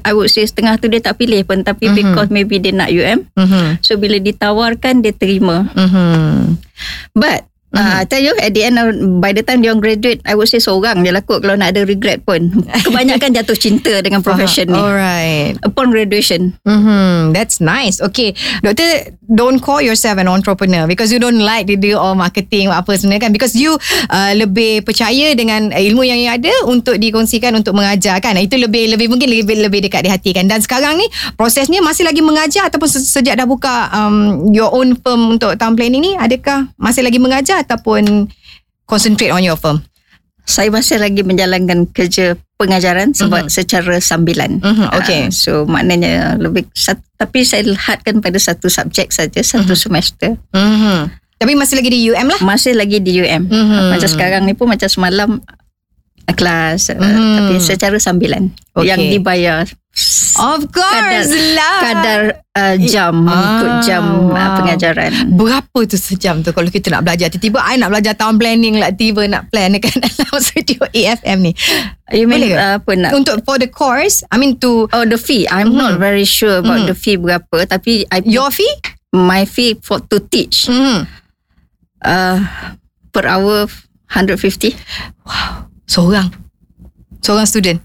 I 0.05 0.13
would 0.13 0.29
say 0.29 0.45
setengah 0.45 0.77
tu 0.77 0.85
dia 0.85 1.01
tak 1.01 1.17
pilih 1.17 1.41
pun 1.49 1.65
tapi 1.65 1.89
Mhm. 1.89 1.95
because 1.97 2.29
maybe 2.29 2.61
dia 2.61 2.69
nak 2.69 2.93
UM 2.93 3.25
Mhm. 3.33 3.81
so 3.81 3.97
bila 3.97 4.21
ditawarkan 4.21 5.01
dia 5.01 5.09
terima 5.09 5.65
Mhm. 5.73 6.61
but 7.17 7.41
Uh, 7.73 8.01
I 8.01 8.05
tell 8.05 8.21
you 8.21 8.37
at 8.37 8.53
the 8.53 8.61
end 8.63 8.77
of, 8.77 8.93
by 9.17 9.33
the 9.33 9.41
time 9.41 9.65
dia 9.65 9.73
orang 9.73 9.81
graduate 9.81 10.21
I 10.23 10.37
would 10.37 10.45
say 10.45 10.61
seorang 10.61 11.01
je 11.01 11.09
lah 11.09 11.25
kot 11.25 11.41
kalau 11.41 11.57
nak 11.57 11.73
ada 11.73 11.89
regret 11.89 12.21
pun 12.21 12.53
kebanyakan 12.85 13.33
jatuh 13.33 13.57
cinta 13.57 13.97
dengan 13.99 14.21
profession 14.21 14.69
ni 14.69 14.77
Alright. 14.77 15.57
upon 15.65 15.89
graduation 15.89 16.53
Mm-hmm. 16.63 17.33
That's 17.33 17.57
nice. 17.59 17.97
Okay. 17.99 18.37
Doktor, 18.61 19.15
don't 19.27 19.59
call 19.59 19.81
yourself 19.81 20.15
an 20.15 20.29
entrepreneur 20.29 20.85
because 20.85 21.11
you 21.11 21.19
don't 21.19 21.41
like 21.41 21.65
to 21.65 21.75
do 21.75 21.97
all 21.97 22.13
marketing 22.13 22.69
apa 22.69 22.93
sebenarnya 22.93 23.27
kan. 23.27 23.31
Because 23.33 23.57
you 23.57 23.75
uh, 24.07 24.31
lebih 24.37 24.85
percaya 24.85 25.33
dengan 25.33 25.73
ilmu 25.73 26.05
yang 26.05 26.19
you 26.21 26.29
ada 26.29 26.53
untuk 26.69 26.99
dikongsikan 26.99 27.55
untuk 27.55 27.73
mengajar 27.75 28.19
kan. 28.19 28.37
Itu 28.37 28.55
lebih 28.55 28.95
lebih 28.95 29.11
mungkin 29.11 29.27
lebih 29.27 29.59
lebih 29.59 29.79
dekat 29.87 30.05
di 30.05 30.09
hati 30.11 30.31
kan. 30.31 30.47
Dan 30.47 30.61
sekarang 30.61 30.99
ni 30.99 31.07
prosesnya 31.35 31.79
masih 31.83 32.05
lagi 32.05 32.21
mengajar 32.23 32.69
ataupun 32.69 32.87
se- 32.87 33.07
sejak 33.07 33.35
dah 33.35 33.47
buka 33.47 33.91
um, 33.91 34.47
your 34.51 34.71
own 34.71 34.95
firm 34.99 35.35
untuk 35.35 35.55
town 35.57 35.75
planning 35.75 36.03
ni 36.03 36.13
adakah 36.15 36.69
masih 36.75 37.03
lagi 37.03 37.19
mengajar 37.19 37.62
ataupun 37.63 38.27
concentrate 38.85 39.31
on 39.31 39.41
your 39.41 39.57
firm? 39.57 39.81
Saya 40.43 40.67
masih 40.67 40.99
lagi 40.99 41.23
menjalankan 41.23 41.87
kerja 41.95 42.35
pengajaran 42.59 43.15
sebab 43.15 43.47
mm-hmm. 43.47 43.55
secara 43.55 43.95
sambilan. 44.03 44.59
Mm-hmm. 44.59 44.87
Okay. 45.03 45.21
Uh, 45.27 45.31
so 45.31 45.51
maknanya 45.63 46.35
lebih 46.35 46.67
tapi 47.15 47.47
saya 47.47 47.63
hadkan 47.75 48.19
pada 48.19 48.35
satu 48.35 48.67
subjek 48.67 49.11
saja 49.11 49.39
satu 49.39 49.71
mm-hmm. 49.71 49.79
semester. 49.79 50.31
Mm-hmm. 50.51 50.99
Tapi 51.43 51.51
masih 51.59 51.75
lagi 51.79 51.89
di 51.91 51.99
UM 52.07 52.27
lah. 52.27 52.39
Masih 52.39 52.71
lagi 52.75 52.99
di 53.03 53.19
UM. 53.19 53.47
Mm-hmm. 53.47 53.83
Macam 53.91 54.09
sekarang 54.11 54.41
ni 54.47 54.55
pun 54.55 54.67
macam 54.71 54.87
semalam 54.87 55.39
kelas 56.31 56.95
mm. 56.95 57.03
uh, 57.03 57.35
tapi 57.39 57.53
secara 57.59 57.97
sambilan 57.99 58.47
okay. 58.71 58.87
yang 58.87 59.01
dibayar 59.11 59.67
Of 60.33 60.73
course 60.73 61.29
kadar, 61.29 61.53
lah 61.53 61.77
Kadar 61.85 62.21
uh, 62.57 62.75
jam 62.81 63.13
ah, 63.29 63.37
Ikut 63.37 63.73
jam 63.85 64.01
uh, 64.01 64.33
wow. 64.33 64.57
pengajaran 64.57 65.37
Berapa 65.37 65.79
tu 65.85 66.01
sejam 66.01 66.41
tu 66.41 66.49
Kalau 66.49 66.65
kita 66.73 66.89
nak 66.89 67.05
belajar 67.05 67.29
Tiba-tiba 67.29 67.61
I 67.61 67.77
nak 67.77 67.93
belajar 67.93 68.17
tahun 68.17 68.41
planning 68.41 68.81
lah 68.81 68.89
Tiba 68.89 69.29
nak 69.29 69.53
plan 69.53 69.77
Dekat 69.77 69.93
dalam 70.01 70.41
studio 70.41 70.81
AFM 70.89 71.45
ni 71.45 71.53
You 72.09 72.25
mean 72.25 72.57
uh, 72.57 72.81
apa 72.81 72.91
nak 72.97 73.13
Untuk 73.13 73.45
for 73.45 73.61
the 73.61 73.69
course 73.69 74.25
I 74.33 74.41
mean 74.41 74.57
to 74.65 74.89
Oh 74.89 75.05
the 75.05 75.21
fee 75.21 75.45
I'm 75.53 75.77
mm. 75.77 75.77
not 75.77 76.01
very 76.01 76.25
sure 76.25 76.65
About 76.65 76.81
mm. 76.81 76.89
the 76.89 76.97
fee 76.97 77.21
berapa 77.21 77.69
Tapi 77.69 78.09
I 78.09 78.25
Your 78.25 78.49
fee 78.49 78.73
My 79.13 79.45
fee 79.45 79.77
for 79.77 80.01
to 80.09 80.17
teach 80.25 80.65
mm. 80.65 81.05
uh, 82.01 82.37
Per 83.13 83.23
hour 83.29 83.69
150 84.09 84.73
Wow 85.29 85.72
Seorang 85.93 86.33
Seorang 87.21 87.45
student 87.45 87.79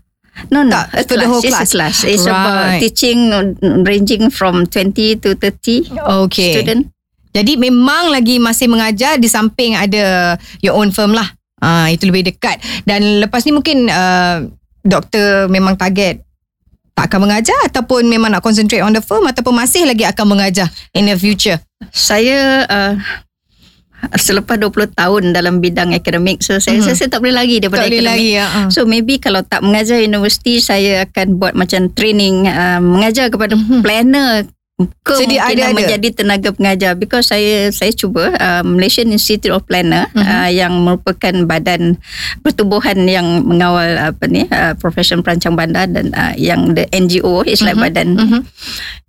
No, 0.47 0.63
no. 0.63 0.79
Tak, 0.79 1.11
for 1.11 1.19
the 1.19 1.27
whole 1.27 1.43
class. 1.43 1.75
class. 1.75 2.07
It's 2.07 2.23
right. 2.23 2.31
about 2.31 2.79
teaching 2.79 3.35
ranging 3.83 4.31
from 4.31 4.71
20 4.71 5.19
to 5.19 5.35
30 5.35 5.99
okay. 6.31 6.55
student. 6.55 6.87
Jadi 7.35 7.59
memang 7.59 8.15
lagi 8.15 8.39
masih 8.39 8.71
mengajar 8.71 9.19
di 9.19 9.27
samping 9.27 9.75
ada 9.75 10.39
your 10.63 10.79
own 10.79 10.95
firm 10.95 11.11
lah. 11.11 11.27
Ah 11.59 11.87
uh, 11.87 11.87
itu 11.91 12.07
lebih 12.07 12.31
dekat. 12.31 12.63
Dan 12.87 13.19
lepas 13.19 13.43
ni 13.45 13.51
mungkin 13.51 13.91
uh, 13.91 14.47
doktor 14.87 15.51
memang 15.51 15.75
target 15.75 16.23
tak 16.95 17.15
akan 17.15 17.31
mengajar 17.31 17.55
ataupun 17.71 18.11
memang 18.11 18.35
nak 18.35 18.43
concentrate 18.43 18.83
on 18.83 18.91
the 18.91 19.03
firm 19.03 19.23
ataupun 19.23 19.55
masih 19.55 19.87
lagi 19.87 20.03
akan 20.03 20.39
mengajar 20.39 20.67
in 20.95 21.07
the 21.07 21.15
future. 21.15 21.59
Saya 21.95 22.67
uh, 22.67 22.95
selepas 24.15 24.57
20 24.57 24.95
tahun 24.95 25.23
dalam 25.35 25.59
bidang 25.59 25.91
akademik 25.93 26.41
so 26.41 26.57
saya 26.63 26.79
mm-hmm. 26.79 26.95
saya 26.95 27.09
tak 27.11 27.21
boleh 27.21 27.35
lagi 27.35 27.59
daripada 27.59 27.87
tak 27.87 27.91
akademik 27.91 28.15
lagi, 28.15 28.29
ya. 28.39 28.47
Uh. 28.47 28.69
so 28.71 28.87
maybe 28.87 29.19
kalau 29.19 29.43
tak 29.43 29.61
mengajar 29.61 29.99
universiti 29.99 30.63
saya 30.63 31.05
akan 31.05 31.37
buat 31.37 31.59
macam 31.59 31.91
training 31.93 32.47
uh, 32.47 32.79
mengajar 32.79 33.29
kepada 33.29 33.59
mm-hmm. 33.59 33.81
planner 33.83 34.47
ke 34.79 35.11
mungkin 35.27 35.43
ada, 35.43 35.75
menjadi 35.75 36.23
tenaga 36.23 36.55
pengajar 36.55 36.95
because 36.95 37.35
saya 37.35 37.67
saya 37.75 37.91
cuba 37.91 38.31
uh, 38.39 38.63
Malaysian 38.63 39.11
Institute 39.11 39.51
of 39.51 39.67
Planner 39.67 40.07
mm-hmm. 40.15 40.23
uh, 40.23 40.51
yang 40.55 40.71
merupakan 40.87 41.35
badan 41.51 41.99
pertubuhan 42.47 42.95
yang 43.11 43.43
mengawal 43.43 44.15
apa 44.15 44.25
ni 44.31 44.47
uh, 44.47 44.79
profession 44.79 45.27
perancang 45.27 45.59
bandar 45.59 45.91
dan 45.91 46.15
uh, 46.15 46.31
yang 46.39 46.79
the 46.79 46.87
NGO 46.95 47.43
is 47.43 47.59
like 47.59 47.75
mm-hmm. 47.75 47.91
badan 47.91 48.09
mm-hmm. 48.15 48.41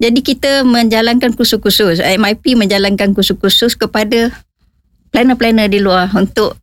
jadi 0.02 0.20
kita 0.26 0.52
menjalankan 0.66 1.38
kursus-kursus 1.38 2.02
MIP 2.02 2.58
menjalankan 2.58 3.14
kursus-kursus 3.14 3.78
kepada 3.78 4.34
planner-planner 5.12 5.68
di 5.70 5.80
luar 5.82 6.10
untuk 6.14 6.58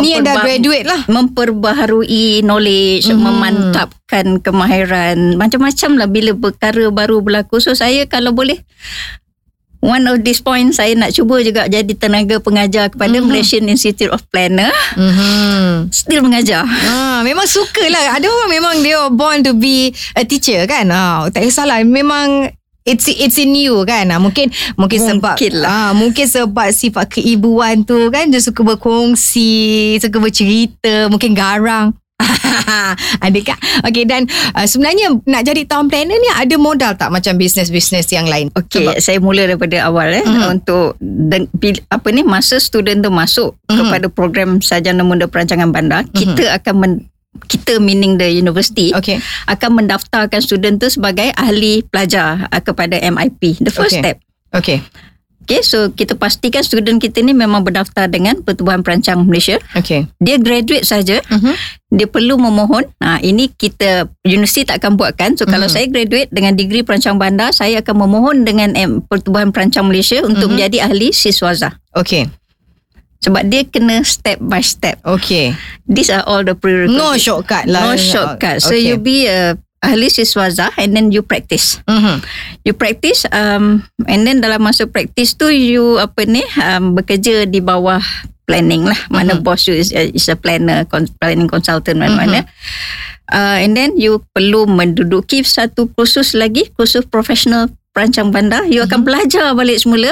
Ni 0.00 0.16
yang 0.16 0.24
dah 0.24 0.40
graduate 0.40 0.88
lah. 0.88 1.04
Memperbaharui 1.04 2.40
knowledge 2.40 3.12
hmm. 3.12 3.20
Memantapkan 3.20 4.40
kemahiran. 4.40 5.36
Macam-macam 5.36 5.90
lah 6.00 6.08
Bila 6.08 6.32
perkara 6.32 6.88
baru 6.88 7.20
berlaku. 7.20 7.60
So 7.60 7.76
saya 7.76 8.08
kalau 8.08 8.32
boleh 8.32 8.64
One 9.82 10.06
of 10.06 10.22
these 10.22 10.38
points 10.38 10.78
Saya 10.78 10.94
nak 10.94 11.10
cuba 11.12 11.42
juga 11.42 11.66
Jadi 11.66 11.98
tenaga 11.98 12.38
pengajar 12.38 12.88
Kepada 12.88 13.18
mm-hmm. 13.18 13.28
Malaysian 13.28 13.66
Institute 13.68 14.08
of 14.08 14.24
Planner. 14.32 14.72
Mm-hmm. 14.96 15.92
Still 15.92 16.22
mengajar. 16.24 16.64
Ha, 16.64 17.20
Memang 17.20 17.44
suka 17.44 17.84
lah. 17.92 18.16
Ada 18.16 18.30
orang 18.30 18.48
memang 18.48 18.74
Dia 18.80 19.10
born 19.12 19.44
to 19.44 19.52
be 19.52 19.92
A 20.16 20.24
teacher 20.24 20.64
kan? 20.64 20.88
Ha, 20.88 21.28
Tak 21.28 21.44
kisahlah. 21.44 21.84
Memang 21.84 22.48
it's 22.82 23.06
it's 23.08 23.38
in 23.38 23.54
you 23.54 23.82
kan 23.86 24.10
ah, 24.10 24.18
mungkin 24.18 24.50
mungkin, 24.74 24.98
sebab 24.98 25.38
lah. 25.54 25.66
ah 25.66 25.90
mungkin 25.94 26.26
sebab 26.26 26.70
sifat 26.74 27.18
keibuan 27.18 27.86
tu 27.86 28.10
kan 28.10 28.28
dia 28.28 28.42
suka 28.42 28.62
berkongsi 28.62 29.96
suka 30.02 30.18
bercerita 30.18 31.06
mungkin 31.06 31.34
garang 31.34 31.94
Adik 33.24 33.50
kak 33.50 33.58
Okay 33.82 34.06
dan 34.06 34.30
uh, 34.54 34.66
Sebenarnya 34.66 35.10
Nak 35.26 35.42
jadi 35.42 35.66
town 35.66 35.90
planner 35.90 36.14
ni 36.14 36.30
Ada 36.30 36.54
modal 36.54 36.94
tak 36.94 37.10
Macam 37.10 37.34
bisnes-bisnes 37.34 38.06
yang 38.14 38.30
lain 38.30 38.50
Okay 38.54 38.82
Sebab 38.82 38.94
Saya 39.02 39.18
mula 39.18 39.46
daripada 39.46 39.82
awal 39.86 40.14
eh, 40.14 40.24
uh-huh. 40.24 40.54
Untuk 40.54 40.94
dan, 41.02 41.50
Apa 41.90 42.08
ni 42.14 42.22
Masa 42.22 42.62
student 42.62 43.02
tu 43.02 43.10
masuk 43.10 43.58
uh-huh. 43.58 43.74
Kepada 43.74 44.06
program 44.06 44.62
Sarjana 44.62 45.02
Muda 45.02 45.26
Perancangan 45.26 45.74
Bandar 45.74 46.06
uh-huh. 46.06 46.14
Kita 46.14 46.54
akan 46.62 46.74
men, 46.78 46.92
kita 47.48 47.80
meaning 47.80 48.20
the 48.20 48.28
university 48.28 48.92
okay. 48.92 49.18
akan 49.48 49.80
mendaftarkan 49.80 50.44
student 50.44 50.76
tu 50.76 50.92
sebagai 50.92 51.32
ahli 51.36 51.80
pelajar 51.88 52.48
uh, 52.52 52.60
kepada 52.60 53.00
MIP 53.00 53.56
the 53.64 53.72
first 53.72 53.96
okay. 53.96 54.02
step 54.04 54.16
okay 54.52 54.84
Okay, 55.42 55.58
so 55.58 55.90
kita 55.90 56.14
pastikan 56.14 56.62
student 56.62 57.02
kita 57.02 57.18
ni 57.18 57.34
memang 57.34 57.66
berdaftar 57.66 58.06
dengan 58.06 58.38
Pertubuhan 58.46 58.86
Perancang 58.86 59.26
Malaysia. 59.26 59.58
Okay. 59.74 60.06
Dia 60.22 60.38
graduate 60.38 60.86
saja. 60.86 61.18
Uh-huh. 61.18 61.58
Dia 61.90 62.06
perlu 62.06 62.38
memohon. 62.38 62.86
Nah, 63.02 63.18
ini 63.18 63.50
kita 63.50 64.06
universiti 64.22 64.70
tak 64.70 64.78
akan 64.78 64.94
buatkan. 64.94 65.34
So 65.34 65.42
uh-huh. 65.42 65.58
kalau 65.58 65.66
mhm. 65.66 65.74
saya 65.74 65.86
graduate 65.90 66.30
dengan 66.30 66.54
degree 66.54 66.86
perancang 66.86 67.18
bandar, 67.18 67.50
saya 67.50 67.82
akan 67.82 68.06
memohon 68.06 68.46
dengan 68.46 68.70
Pertubuhan 69.10 69.50
Perancang 69.50 69.90
Malaysia 69.90 70.22
untuk 70.22 70.46
uh-huh. 70.46 70.54
menjadi 70.54 70.86
ahli 70.86 71.10
siswaza. 71.10 71.74
Okay. 71.90 72.30
Sebab 73.22 73.46
dia 73.46 73.62
kena 73.62 74.02
step 74.02 74.42
by 74.42 74.58
step. 74.58 74.98
Okay. 75.06 75.54
These 75.86 76.10
are 76.10 76.26
all 76.26 76.42
the 76.42 76.58
prerequisites. 76.58 76.98
No 76.98 77.14
shortcut 77.14 77.70
lah. 77.70 77.86
No 77.86 77.90
shortcut. 77.94 78.58
So 78.58 78.74
okay. 78.74 78.82
you 78.82 78.98
be 78.98 79.30
a 79.30 79.54
ahli 79.82 80.06
siswaza 80.10 80.70
and 80.78 80.94
then 80.94 81.10
you 81.10 81.22
practice. 81.22 81.82
Mm-hmm. 81.90 82.16
You 82.66 82.72
practice 82.74 83.26
um, 83.34 83.82
and 84.06 84.22
then 84.26 84.42
dalam 84.42 84.62
masa 84.62 84.86
practice 84.86 85.34
tu 85.34 85.50
you 85.50 85.98
apa 85.98 86.22
ni 86.26 86.42
um, 86.58 86.94
bekerja 86.98 87.46
di 87.46 87.58
bawah 87.58 88.02
planning 88.46 88.86
lah. 88.86 88.98
Mana 89.10 89.38
mm-hmm. 89.38 89.46
boss 89.46 89.70
you 89.70 89.74
is, 89.74 89.94
is 89.94 90.26
a 90.26 90.38
planner, 90.38 90.82
planning 91.18 91.50
consultant 91.50 91.98
mana-mana. 92.02 92.42
Mm-hmm. 92.42 93.30
Uh, 93.32 93.56
and 93.62 93.78
then 93.78 93.94
you 93.94 94.18
perlu 94.34 94.66
menduduki 94.66 95.46
satu 95.46 95.88
kursus 95.94 96.34
lagi, 96.34 96.68
kursus 96.74 97.06
profesional 97.06 97.70
perancang 97.94 98.34
bandar. 98.34 98.66
You 98.66 98.82
mm-hmm. 98.82 98.90
akan 98.90 99.00
belajar 99.02 99.54
balik 99.54 99.78
semula 99.78 100.10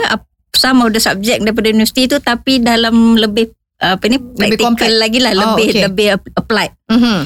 some 0.54 0.82
of 0.82 0.90
the 0.92 1.00
subject 1.02 1.42
daripada 1.42 1.70
universiti 1.70 2.10
tu 2.10 2.18
tapi 2.18 2.60
dalam 2.60 3.16
lebih 3.16 3.50
apa 3.80 4.04
ni 4.12 4.20
lebih 4.20 4.60
practical 4.60 4.92
lagi 5.00 5.18
lah 5.24 5.32
oh, 5.32 5.56
lebih 5.56 5.68
okay. 5.72 5.82
lebih 5.88 6.08
applied. 6.36 6.72
Mm-hmm. 6.92 7.18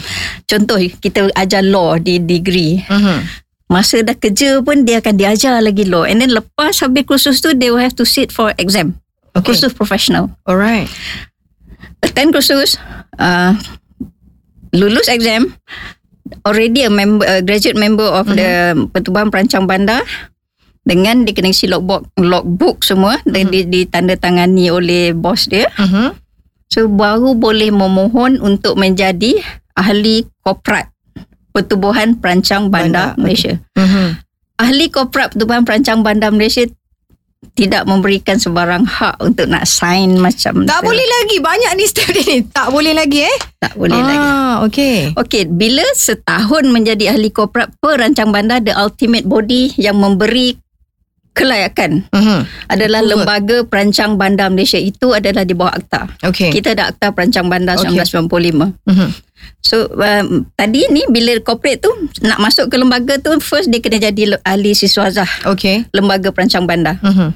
Contoh 0.46 0.78
kita 1.02 1.20
ajar 1.34 1.62
law 1.66 1.98
di 1.98 2.22
degree. 2.22 2.78
Mm-hmm. 2.86 3.18
Masa 3.74 4.06
dah 4.06 4.14
kerja 4.14 4.62
pun 4.62 4.86
dia 4.86 5.02
akan 5.02 5.18
diajar 5.18 5.58
lagi 5.58 5.82
law 5.82 6.06
and 6.06 6.22
then 6.22 6.30
lepas 6.30 6.78
habis 6.78 7.02
kursus 7.02 7.42
tu 7.42 7.50
they 7.58 7.74
will 7.74 7.82
have 7.82 7.96
to 7.98 8.06
sit 8.06 8.30
for 8.30 8.54
exam. 8.54 8.94
Okay. 9.34 9.50
Kursus 9.50 9.74
professional. 9.74 10.30
Alright. 10.46 10.86
Attend 12.06 12.30
kursus 12.30 12.78
uh, 13.18 13.58
lulus 14.70 15.10
exam 15.10 15.58
already 16.46 16.86
a 16.86 16.90
member 16.92 17.26
a 17.26 17.42
graduate 17.42 17.74
member 17.74 18.06
of 18.06 18.30
mm-hmm. 18.30 18.38
the 18.38 18.50
Pertubuhan 18.94 19.34
Perancang 19.34 19.66
Bandar 19.66 20.06
dengan 20.84 21.24
dia 21.24 21.32
kena 21.32 21.50
isi 21.50 21.66
logbook 21.66 22.12
logbook 22.20 22.84
semua 22.84 23.16
uh-huh. 23.18 23.32
dan 23.32 23.48
mhm. 23.48 23.72
ditandatangani 23.72 24.68
oleh 24.68 25.16
bos 25.16 25.48
dia. 25.48 25.66
Uh-huh. 25.80 26.12
So 26.68 26.86
baru 26.86 27.32
boleh 27.34 27.72
memohon 27.72 28.38
untuk 28.44 28.76
menjadi 28.76 29.40
ahli 29.74 30.28
korporat 30.44 30.92
Pertubuhan 31.54 32.18
Perancang 32.18 32.66
Bandar, 32.66 33.14
Bandar. 33.14 33.22
Malaysia. 33.22 33.54
Uh-huh. 33.78 34.18
Ahli 34.60 34.90
korporat 34.92 35.32
Pertubuhan 35.32 35.62
Perancang 35.64 36.02
Bandar 36.04 36.34
Malaysia 36.34 36.66
tidak 37.54 37.84
memberikan 37.84 38.40
sebarang 38.40 38.88
hak 38.88 39.20
untuk 39.20 39.46
nak 39.52 39.68
sign 39.68 40.16
macam 40.16 40.64
tak 40.64 40.80
tu. 40.80 40.86
boleh 40.88 41.04
lagi 41.04 41.36
banyak 41.44 41.70
ni 41.76 41.84
step 41.84 42.08
ni 42.10 42.40
tak 42.48 42.72
boleh 42.72 42.96
lagi 42.96 43.28
eh 43.28 43.38
tak 43.60 43.76
boleh 43.76 44.00
ah, 44.00 44.08
lagi 44.08 44.28
okey 44.72 44.96
okey 45.12 45.42
bila 45.52 45.84
setahun 45.92 46.64
menjadi 46.72 47.12
ahli 47.12 47.28
korporat 47.28 47.68
perancang 47.84 48.32
bandar 48.32 48.64
the 48.64 48.72
ultimate 48.72 49.28
body 49.28 49.76
yang 49.76 50.00
memberi 50.00 50.56
kelayakan 51.34 52.06
uh-huh. 52.14 52.46
adalah 52.70 53.02
Approval. 53.02 53.26
lembaga 53.26 53.56
perancang 53.66 54.14
bandar 54.14 54.48
Malaysia 54.48 54.78
itu 54.78 55.10
adalah 55.10 55.42
di 55.42 55.52
bawah 55.52 55.74
akta. 55.74 56.06
Okay. 56.22 56.54
Kita 56.54 56.78
ada 56.78 56.94
akta 56.94 57.10
perancang 57.10 57.50
bandar 57.50 57.74
okay. 57.76 57.90
1995. 57.90 58.70
Uh-huh. 58.86 59.10
So 59.60 59.90
um, 59.98 60.48
tadi 60.54 60.86
ni 60.88 61.04
bila 61.10 61.36
corporate 61.42 61.82
tu 61.82 61.90
nak 62.24 62.38
masuk 62.40 62.70
ke 62.70 62.76
lembaga 62.78 63.18
tu 63.20 63.34
first 63.42 63.68
dia 63.68 63.82
kena 63.82 63.98
jadi 63.98 64.38
ahli 64.46 64.72
siswazah. 64.72 65.28
Okay. 65.44 65.84
Lembaga 65.90 66.30
perancang 66.30 66.64
bandar. 66.64 67.02
Uh-huh. 67.02 67.34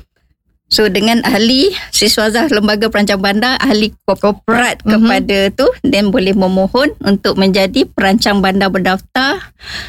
So 0.68 0.84
dengan 0.92 1.24
ahli 1.24 1.72
siswazah 1.96 2.52
lembaga 2.52 2.92
perancang 2.92 3.24
bandar, 3.24 3.56
ahli 3.56 3.96
korporat 4.04 4.84
mm-hmm. 4.84 4.92
kepada 4.92 5.38
tu 5.56 5.66
dan 5.80 6.12
boleh 6.12 6.36
memohon 6.36 6.92
untuk 7.00 7.40
menjadi 7.40 7.88
perancang 7.88 8.44
bandar 8.44 8.68
berdaftar 8.68 9.40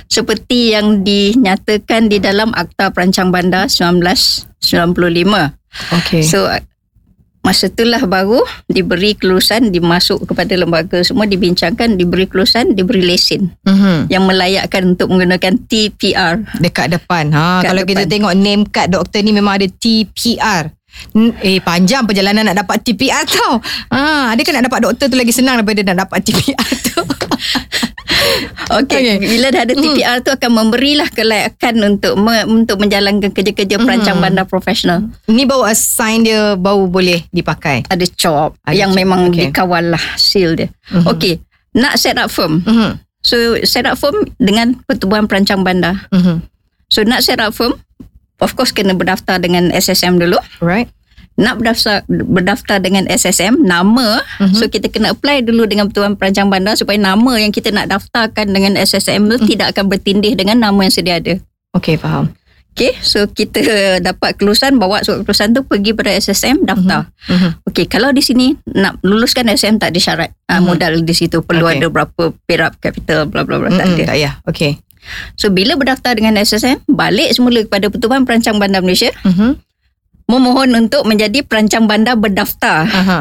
seperti 0.07 0.71
yang 0.71 1.03
dinyatakan 1.03 2.07
di 2.07 2.23
dalam 2.23 2.55
Akta 2.55 2.95
Perancang 2.95 3.27
Bandar 3.27 3.67
1995. 3.67 4.63
Okay. 5.99 6.23
So 6.23 6.47
masa 7.39 7.65
itulah 7.65 8.03
baru 8.03 8.39
diberi 8.65 9.15
kelulusan 9.15 9.69
dimasuk 9.69 10.27
kepada 10.27 10.53
lembaga 10.53 10.99
semua 11.01 11.23
dibincangkan 11.23 11.95
diberi 11.95 12.25
kelulusan 12.25 12.75
diberi 12.75 13.01
lesen 13.01 13.55
Mm-hmm. 13.63 13.97
yang 14.07 14.23
melayakkan 14.23 14.81
untuk 14.89 15.07
menggunakan 15.07 15.55
TPR 15.63 16.41
Dekat 16.57 16.91
depan. 16.91 17.29
Ha, 17.29 17.61
Dekat 17.61 17.67
kalau 17.69 17.83
kita 17.83 18.03
depan. 18.03 18.11
tengok 18.11 18.33
name 18.35 18.63
card 18.65 18.89
doktor 18.89 19.19
ni 19.21 19.31
memang 19.31 19.55
ada 19.55 19.67
TPR. 19.69 20.73
Eh 21.39 21.61
panjang 21.61 22.01
perjalanan 22.01 22.43
nak 22.43 22.65
dapat 22.65 22.81
TPR 22.81 23.21
tau. 23.23 23.61
Ha, 23.89 24.33
ada 24.33 24.41
kan 24.41 24.53
nak 24.57 24.65
dapat 24.67 24.79
doktor 24.83 25.05
tu 25.05 25.15
lagi 25.15 25.29
senang 25.29 25.61
daripada 25.61 25.85
nak 25.85 26.09
dapat 26.09 26.19
TPR 26.23 26.69
tu. 26.83 27.01
Okey, 28.79 29.17
Okey. 29.17 29.17
bila 29.25 29.47
dah 29.49 29.61
ada 29.65 29.73
TPR 29.73 30.17
tu 30.21 30.29
akan 30.29 30.51
memberilah 30.51 31.09
kelayakan 31.09 31.75
untuk 31.95 32.13
me, 32.15 32.45
untuk 32.45 32.77
menjalankan 32.77 33.31
kerja-kerja 33.31 33.79
perancang 33.79 34.19
bandar 34.19 34.45
profesional. 34.45 35.07
Ni 35.25 35.43
baru 35.43 35.65
assign 35.65 36.23
dia 36.23 36.53
baru 36.53 36.85
boleh 36.85 37.25
dipakai. 37.29 37.87
Ada 37.89 38.05
COP 38.09 38.59
Ada 38.63 38.75
yang 38.75 38.91
COP, 38.93 38.99
memang 38.99 39.19
okey. 39.29 39.49
dikawal 39.49 39.95
lah 39.95 40.03
seal 40.15 40.53
dia. 40.53 40.69
Mhm. 40.93 41.05
Okey, 41.09 41.33
nak 41.73 41.97
set 41.97 42.19
up 42.19 42.29
firm. 42.29 42.61
Mhm. 42.63 42.99
So 43.19 43.35
set 43.67 43.83
up 43.83 43.99
firm 43.99 44.15
dengan 44.39 44.79
pertubuhan 44.85 45.27
perancang 45.27 45.63
bandar. 45.63 46.07
Mhm. 46.13 46.39
So 46.87 47.03
nak 47.03 47.21
set 47.21 47.41
up 47.41 47.51
firm, 47.51 47.75
of 48.39 48.55
course 48.55 48.71
kena 48.71 48.95
berdaftar 48.95 49.37
dengan 49.37 49.69
SSM 49.69 50.17
dulu. 50.17 50.39
Right. 50.63 50.87
Nak 51.39 51.55
berdaftar 51.55 52.03
berdaftar 52.09 52.83
dengan 52.83 53.07
SSM 53.07 53.63
nama, 53.63 54.19
Mhm. 54.43 54.53
so 54.53 54.67
kita 54.67 54.91
kena 54.91 55.15
apply 55.15 55.39
dulu 55.39 55.63
dengan 55.63 55.87
pertubuhan 55.87 56.19
perancang 56.19 56.51
bandar 56.51 56.75
supaya 56.75 56.99
nama 56.99 57.39
yang 57.39 57.49
kita 57.49 57.71
nak 57.71 57.87
daftarkan 57.87 58.51
dengan 58.51 58.75
SSM 58.75 59.25
tu 59.25 59.39
tidak 59.47 59.71
akan 59.71 59.87
bertindih 59.87 60.35
dengan 60.35 60.59
nama 60.59 60.75
yang 60.83 60.91
sedia 60.91 61.15
ada. 61.15 61.39
Okay, 61.71 61.95
faham. 61.95 62.35
Okay, 62.69 62.95
so 63.01 63.23
kita 63.25 63.59
dapat 63.99 64.35
kelulusan, 64.35 64.79
bawa 64.79 64.99
surat 65.01 65.23
kelulusan 65.23 65.51
tu 65.51 65.63
pergi 65.63 65.91
pada 65.91 66.11
SSM, 66.11 66.63
daftar. 66.63 67.07
Mhm. 67.27 67.65
Okay, 67.65 67.87
kalau 67.87 68.11
di 68.11 68.19
sini 68.19 68.55
nak 68.69 68.99
luluskan 68.99 69.47
SSM 69.47 69.79
tak 69.79 69.95
ada 69.95 69.99
syarat. 69.99 70.29
Mhm. 70.47 70.63
modal 70.65 70.93
di 70.99 71.13
situ 71.13 71.39
perlu 71.39 71.65
Okay. 71.65 71.77
ada 71.77 71.87
berapa 71.87 72.23
perap 72.43 72.79
capital, 72.79 73.27
bla 73.27 73.43
bla 73.43 73.59
bla, 73.59 73.69
tak 73.69 73.85
ada. 73.85 74.03
Tak 74.03 74.15
payah. 74.15 74.33
Okay. 74.43 74.71
So 75.35 75.49
bila 75.49 75.73
berdaftar 75.73 76.13
dengan 76.13 76.35
SSM, 76.35 76.83
balik 76.85 77.31
semula 77.31 77.63
kepada 77.63 77.87
Pertubuhan 77.87 78.27
Perancang 78.27 78.59
Bandar 78.59 78.83
Malaysia, 78.83 79.09
Mhm. 79.23 79.57
Memohon 80.29 80.69
untuk 80.77 81.03
menjadi 81.03 81.41
perancang 81.41 81.89
bandar 81.89 82.13
berdaftar 82.13 82.85
Aha. 82.85 83.19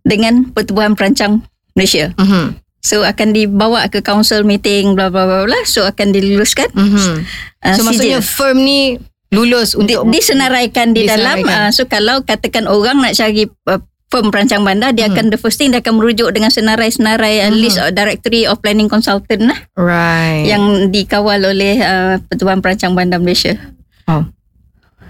dengan 0.00 0.46
Pertubuhan 0.48 0.94
Perancang 0.94 1.42
Malaysia. 1.74 2.14
Mhm. 2.14 2.62
So 2.80 3.02
akan 3.02 3.34
dibawa 3.34 3.90
ke 3.90 3.98
council 3.98 4.46
meeting 4.46 4.94
bla 4.94 5.10
bla 5.10 5.26
bla 5.26 5.42
bla, 5.42 5.60
so 5.66 5.82
akan 5.82 6.14
diluluskan. 6.14 6.70
Mhm. 6.70 7.26
Uh, 7.60 7.74
So 7.74 7.82
maksudnya 7.82 8.22
firm 8.22 8.62
ni 8.62 9.02
lulus 9.34 9.74
di, 9.74 9.98
untuk 9.98 10.14
disenaraikan 10.14 10.94
di 10.94 11.02
dalam 11.02 11.42
Disenaraikan. 11.42 11.66
uh, 11.66 11.70
so 11.74 11.82
kalau 11.84 12.22
katakan 12.22 12.70
orang 12.70 13.02
nak 13.02 13.18
cari 13.18 13.50
uh, 13.66 13.82
firm 14.06 14.30
perancang 14.30 14.62
bandar 14.62 14.94
dia 14.94 15.10
Hmm. 15.10 15.18
akan 15.18 15.24
the 15.28 15.36
first 15.36 15.58
thing 15.58 15.74
dia 15.74 15.82
akan 15.82 15.98
merujuk 15.98 16.30
dengan 16.30 16.46
senarai-senarai 16.46 17.42
uh, 17.42 17.50
Hmm. 17.50 17.58
list 17.58 17.74
of 17.76 17.90
directory 17.90 18.46
of 18.46 18.62
planning 18.62 18.86
consultant 18.86 19.50
lah 19.50 19.58
right. 19.74 20.46
yang 20.46 20.62
dikawal 20.94 21.42
oleh 21.42 21.82
uh, 21.82 22.22
Pertubuhan 22.22 22.62
Perancang 22.62 22.94
Bandar 22.94 23.18
Malaysia. 23.18 23.58
Oh. 24.06 24.22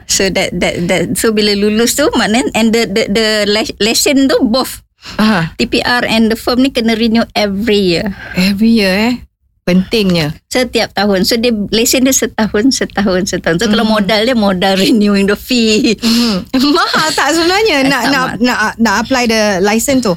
So 0.06 0.30
that 0.30 0.54
that 0.54 0.74
that 0.86 1.02
so 1.14 1.30
bila 1.30 1.50
lulus 1.52 1.94
tu 1.94 2.06
maknanya 2.12 2.50
and 2.54 2.70
the 2.70 2.86
the, 2.86 3.02
the 3.08 3.26
le- 3.44 3.76
lesson 3.80 4.26
tu 4.26 4.38
both 4.40 4.82
Aha. 5.16 5.54
TPR 5.54 6.02
and 6.02 6.30
the 6.30 6.36
firm 6.36 6.58
ni 6.60 6.70
kena 6.70 6.94
renew 6.94 7.22
every 7.32 7.94
year. 7.94 8.10
Every 8.34 8.74
year 8.74 8.90
eh. 8.90 9.14
Pentingnya. 9.62 10.30
Setiap 10.46 10.94
tahun. 10.94 11.22
So 11.22 11.34
dia 11.34 11.50
lesen 11.70 12.02
dia 12.02 12.14
setahun 12.14 12.70
setahun 12.70 13.26
setahun. 13.26 13.58
So 13.58 13.66
kalau 13.66 13.82
Mhm. 13.82 13.92
modal 13.92 14.20
dia 14.22 14.36
modal 14.36 14.74
renewing 14.76 15.26
the 15.26 15.34
fee. 15.34 15.94
Mhm. 15.94 16.54
Mahal 16.78 17.08
tak 17.12 17.34
sebenarnya 17.34 17.82
Eh, 17.82 17.86
nak 17.86 18.02
tak 18.02 18.10
nak 18.10 18.24
mahal. 18.24 18.38
nak 18.40 18.58
nak 18.78 18.94
apply 19.00 19.24
the 19.26 19.42
license 19.60 20.02
tu? 20.02 20.14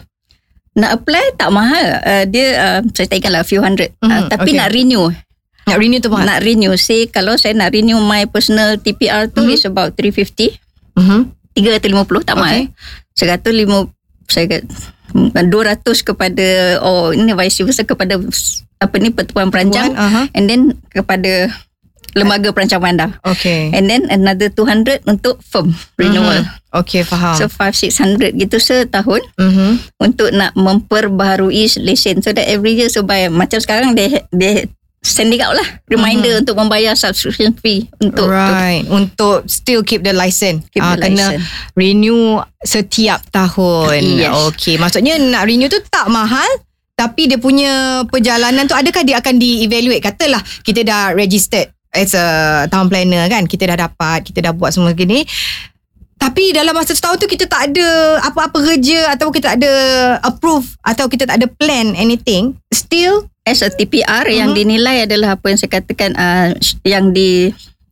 Nak 0.73 1.01
apply 1.01 1.33
tak 1.33 1.49
mahal. 1.49 1.87
Uh, 1.99 2.23
dia 2.25 2.45
uh, 2.55 2.79
saya 2.93 3.05
tak 3.05 3.17
ingat 3.19 3.31
lah 3.31 3.41
few 3.41 3.59
hundred. 3.59 3.89
Mhm, 3.99 4.09
Uh, 4.09 4.21
tapi 4.27 4.53
okay. 4.53 4.57
nak 4.57 4.69
renew. 4.69 5.09
Nak 5.69 5.79
renew 5.79 5.99
tu 5.99 6.09
mahal. 6.09 6.25
Nak 6.25 6.39
renew. 6.41 6.73
Say 6.75 7.05
kalau 7.05 7.35
saya 7.35 7.53
nak 7.53 7.71
renew 7.71 7.97
my 7.97 8.25
personal 8.25 8.75
TPR 8.75 9.27
tu 9.27 9.43
Mhm. 9.43 9.53
is 9.53 9.63
about 9.63 9.93
350. 9.93 10.57
Mhm. 10.95 11.19
3 11.53 11.75
atau 11.75 11.89
50 11.91 12.23
tak 12.23 12.35
mahal. 12.35 12.65
Okay. 12.65 12.73
150 13.13 13.91
saya 14.29 14.45
kata 14.47 14.69
200 15.41 16.05
kepada 16.05 16.47
oh 16.79 17.09
ini 17.09 17.33
vice 17.33 17.65
versa 17.65 17.81
kepada 17.81 18.21
apa 18.79 18.95
ni 18.95 19.09
pertubuhan 19.09 19.49
perancang 19.49 19.91
aha. 19.91 20.29
and 20.31 20.45
then 20.45 20.61
kepada 20.87 21.49
lembaga 22.13 22.49
perancang 22.49 22.81
bandar. 22.81 23.09
Okay. 23.21 23.69
And 23.69 23.85
then 23.85 24.09
another 24.09 24.49
200 24.49 25.05
untuk 25.05 25.41
firm 25.43 25.73
renewal. 25.95 26.41
Mhm. 26.41 26.81
Okay, 26.81 27.01
faham. 27.01 27.37
So 27.37 27.45
5 27.45 27.73
600 27.75 28.33
gitu 28.33 28.57
setahun 28.57 29.21
Mhm. 29.35 29.97
untuk 29.99 30.29
nak 30.31 30.53
memperbaharui 30.53 31.65
lesen 31.81 32.21
so 32.21 32.29
that 32.29 32.45
every 32.45 32.73
year 32.73 32.89
so 32.89 33.01
by 33.01 33.29
macam 33.29 33.57
sekarang 33.57 33.93
dia 33.93 34.25
dia 34.29 34.65
sending 35.09 35.41
out 35.41 35.57
lah 35.57 35.65
reminder 35.89 36.39
untuk 36.39 36.53
membayar 36.53 36.93
subscription 36.93 37.51
fee 37.57 37.89
untuk. 37.97 38.29
Right. 38.29 38.85
Untuk 38.85 39.49
still 39.49 39.81
keep 39.81 40.05
the 40.05 40.13
license. 40.13 40.69
keep 40.69 40.85
Ah, 40.85 40.93
the 40.93 41.09
kena 41.09 41.25
license. 41.35 41.45
renew 41.73 42.37
setiap 42.61 43.25
tahun. 43.33 44.01
Yes. 44.21 44.33
Okay. 44.53 44.77
Maksudnya 44.77 45.17
nak 45.17 45.49
renew 45.49 45.67
tu 45.67 45.81
tak 45.89 46.07
mahal. 46.07 46.47
Tapi 46.93 47.31
dia 47.31 47.39
punya 47.39 48.03
perjalanan 48.11 48.67
tu 48.67 48.75
adakah 48.75 49.07
dia 49.07 49.23
akan 49.23 49.39
di-evaluate? 49.39 50.03
Katalah 50.03 50.43
kita 50.61 50.83
dah 50.83 51.15
registered 51.15 51.71
as 51.95 52.11
a 52.11 52.27
town 52.67 52.91
planner 52.91 53.23
kan. 53.31 53.47
Kita 53.47 53.71
dah 53.71 53.87
dapat, 53.87 54.27
kita 54.27 54.43
dah 54.43 54.51
buat 54.51 54.75
semua 54.75 54.91
gini. 54.91 55.23
Tapi 56.19 56.51
dalam 56.51 56.75
masa 56.75 56.91
setahun 56.91 57.23
tu 57.23 57.31
kita 57.31 57.47
tak 57.47 57.71
ada 57.71 58.19
apa-apa 58.19 58.59
kerja 58.59 59.15
atau 59.15 59.31
kita 59.31 59.55
tak 59.55 59.63
ada 59.63 59.71
approve 60.19 60.67
atau 60.83 61.07
kita 61.07 61.23
tak 61.23 61.39
ada 61.39 61.47
plan 61.47 61.95
anything. 61.95 62.59
Still 62.75 63.31
as 63.49 63.65
a 63.65 63.69
TPR 63.69 64.29
yang 64.29 64.53
Mhm. 64.53 64.57
dinilai 64.57 64.97
adalah 65.09 65.35
apa 65.35 65.49
yang 65.49 65.57
saya 65.57 65.71
katakan 65.73 66.13
uh, 66.13 66.53
yang 66.85 67.09
di 67.11 67.49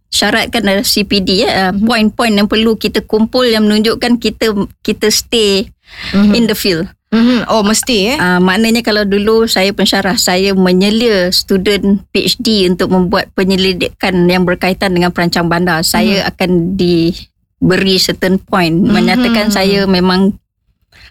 syaratkan 0.08 0.64
adalah 0.64 0.86
CPD 0.86 1.44
ya 1.44 1.50
uh, 1.50 1.72
Mhm. 1.74 1.84
poin-poin 1.84 2.32
yang 2.32 2.48
perlu 2.48 2.78
kita 2.78 3.04
kumpul 3.04 3.44
yang 3.44 3.66
menunjukkan 3.66 4.18
kita 4.18 4.54
kita 4.82 5.08
stay 5.10 5.68
Mhm. 6.14 6.34
in 6.34 6.44
the 6.46 6.56
field. 6.56 6.88
Mhm. 7.08 7.48
Oh 7.48 7.64
mesti 7.64 8.14
eh. 8.14 8.18
Uh, 8.20 8.40
maknanya 8.44 8.84
kalau 8.84 9.08
dulu 9.08 9.48
saya 9.48 9.72
pensyarah 9.72 10.20
saya 10.20 10.52
menyelia 10.52 11.32
student 11.32 12.04
PhD 12.12 12.68
untuk 12.68 12.92
membuat 12.92 13.32
penyelidikan 13.32 14.28
yang 14.28 14.44
berkaitan 14.44 14.92
dengan 14.92 15.16
perancang 15.16 15.48
bandar. 15.48 15.88
Saya 15.88 16.28
akan 16.28 16.76
diberi 16.76 17.96
certain 17.98 18.36
point 18.38 18.76
Mhm. 18.76 18.92
menyatakan 18.92 19.48
saya 19.48 19.88
memang 19.88 20.36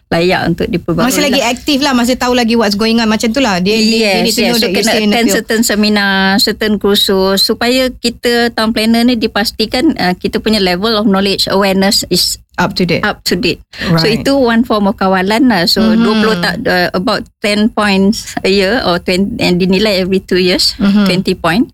layak 0.07 0.55
untuk 0.55 0.71
diperbarui. 0.71 1.11
Masih 1.11 1.19
lagi 1.19 1.42
aktif 1.42 1.83
lah 1.83 1.90
Masih 1.90 2.14
tahu 2.14 2.31
lagi 2.31 2.55
what's 2.55 2.75
going 2.75 3.03
on 3.03 3.11
Macam 3.11 3.27
tu 3.27 3.42
lah 3.42 3.59
Dia, 3.59 3.75
dia, 3.75 4.23
dia 4.23 4.31
Yes, 4.31 4.38
yes. 4.38 4.55
So 4.57 4.71
kena 4.71 4.92
attend 4.95 5.29
certain 5.29 5.62
seminar, 5.62 6.38
certain 6.38 6.79
kursus 6.79 7.42
supaya 7.42 7.90
kita 7.90 8.55
town 8.55 8.71
planner 8.71 9.03
ni 9.03 9.19
dipastikan 9.19 9.99
uh, 9.99 10.14
kita 10.14 10.38
punya 10.38 10.62
level 10.62 10.95
of 10.95 11.05
knowledge 11.05 11.51
awareness 11.51 12.07
is 12.07 12.38
Up 12.57 12.73
to 12.73 12.87
date 12.87 13.03
up 13.03 13.21
to 13.23 13.35
date. 13.35 13.61
right. 13.85 14.01
So 14.01 14.07
itu 14.07 14.33
one 14.33 14.62
form 14.62 14.87
of 14.87 14.95
kawalan 14.95 15.51
lah. 15.51 15.66
So 15.66 15.83
Mhm. 15.83 16.25
20 16.25 16.40
tak 16.40 16.55
uh, 16.64 16.88
about 16.90 17.27
10 17.42 17.69
points 17.71 18.33
a 18.40 18.49
year 18.49 18.81
or 18.81 18.97
20 18.97 19.37
and 19.37 19.61
dinilai 19.61 20.01
every 20.01 20.19
2 20.19 20.40
years, 20.40 20.73
Mhm. 20.79 21.05
20 21.05 21.37
point. 21.37 21.69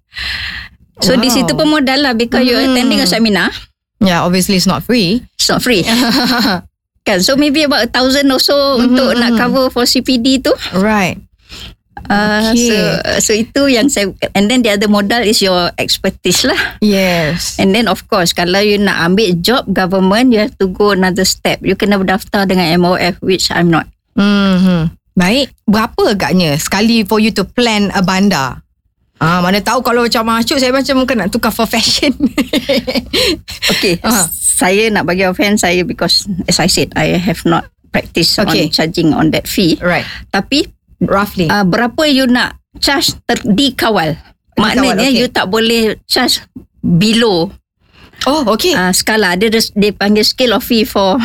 So 0.98 1.14
di 1.14 1.28
Wow. 1.28 1.34
situ 1.36 1.52
pun 1.52 1.70
modal 1.70 2.00
lah 2.00 2.16
because 2.16 2.42
you 2.42 2.56
Mhm. 2.56 2.66
attending 2.66 2.98
a 2.98 3.06
seminar, 3.06 3.52
Yeah 4.00 4.24
obviously 4.24 4.56
it's 4.56 4.66
not 4.66 4.82
free 4.82 5.22
it's 5.36 5.46
not 5.46 5.60
free. 5.60 5.84
kan? 7.02 7.18
So 7.20 7.34
maybe 7.34 7.62
about 7.62 7.86
a 7.86 7.90
thousand 7.90 8.30
or 8.30 8.38
so 8.38 8.54
Mhm, 8.78 8.82
untuk 8.88 9.08
nak 9.16 9.30
mhm. 9.32 9.38
cover 9.38 9.64
for 9.68 9.84
CPD 9.84 10.40
tu. 10.40 10.54
Right 10.72 11.18
Uh, 12.02 12.50
Okay. 12.50 12.66
so 12.66 12.76
so 13.22 13.30
itu 13.30 13.62
yang 13.70 13.86
saya 13.86 14.10
and 14.34 14.50
then 14.50 14.58
the 14.66 14.74
other 14.74 14.90
modal 14.90 15.22
is 15.22 15.38
your 15.38 15.70
expertise 15.78 16.42
lah. 16.42 16.58
Yes 16.82 17.62
And 17.62 17.70
then 17.70 17.86
of 17.86 18.10
course 18.10 18.34
kalau 18.34 18.58
you 18.58 18.74
nak 18.74 19.06
ambil 19.06 19.38
job 19.38 19.70
government 19.70 20.34
you 20.34 20.42
have 20.42 20.56
to 20.58 20.66
go 20.66 20.90
another 20.90 21.22
step. 21.22 21.62
You 21.62 21.78
kena 21.78 22.02
berdaftar 22.02 22.50
dengan 22.50 22.74
MOF 22.82 23.22
which 23.22 23.54
I'm 23.54 23.70
not. 23.70 23.86
mm-hmm. 24.18 24.98
Baik 25.14 25.54
Berapa 25.62 26.16
agaknya 26.16 26.58
Sekali 26.58 27.06
for 27.06 27.22
you 27.22 27.30
to 27.36 27.46
plan 27.46 27.94
a 27.94 28.02
bandar 28.02 28.66
Ah, 29.22 29.38
mana 29.38 29.62
tahu 29.62 29.86
kalau 29.86 30.02
macam 30.02 30.26
masuk 30.26 30.58
saya 30.58 30.74
macam 30.74 30.98
mungkin 30.98 31.22
nak 31.22 31.30
tukar 31.30 31.54
for 31.54 31.70
fashion. 31.70 32.10
Okay. 33.78 34.02
Ah. 34.02 34.26
Saya 34.34 34.90
nak 34.90 35.06
bagi 35.06 35.22
offense 35.22 35.62
saya 35.62 35.86
because 35.86 36.26
as 36.50 36.58
I 36.58 36.66
said 36.66 36.90
I 36.98 37.14
have 37.18 37.42
not 37.46 37.70
practice 37.94 38.34
Okay. 38.38 38.66
on 38.66 38.74
charging 38.74 39.14
on 39.14 39.30
that 39.30 39.46
fee. 39.46 39.78
right. 39.78 40.02
Tapi 40.34 40.66
Roughly. 41.02 41.46
uh, 41.46 41.62
berapa 41.62 42.02
you 42.10 42.26
nak 42.26 42.58
charge 42.82 43.14
ter, 43.26 43.38
dikawal. 43.46 44.18
Maknanya 44.58 45.06
okay. 45.06 45.18
you 45.18 45.26
tak 45.30 45.46
boleh 45.50 45.98
charge 46.10 46.42
below 46.82 47.50
oh, 48.26 48.42
okay. 48.50 48.74
uh, 48.74 48.90
skala. 48.90 49.38
Dia 49.38 49.50
dia 49.50 49.90
panggil 49.94 50.26
scale 50.26 50.58
of 50.58 50.66
fee 50.66 50.82
for 50.82 51.18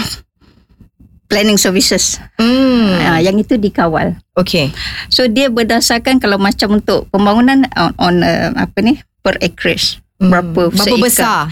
planning 1.28 1.56
services. 1.56 2.18
mm. 2.36 2.88
Uh, 2.98 3.20
yang 3.20 3.36
itu 3.36 3.56
dikawal. 3.56 4.16
Okay. 4.34 4.72
So 5.08 5.28
dia 5.28 5.48
berdasarkan 5.48 6.18
kalau 6.18 6.36
macam 6.38 6.80
untuk 6.80 7.08
pembangunan 7.08 7.68
on, 7.74 7.92
on 7.98 8.16
uh, 8.22 8.52
apa 8.56 8.78
ni 8.80 8.96
per 9.22 9.36
acreage. 9.40 10.00
Mm. 10.18 10.30
Berapa 10.30 10.62
Berapa 10.70 10.98
besar? 10.98 11.52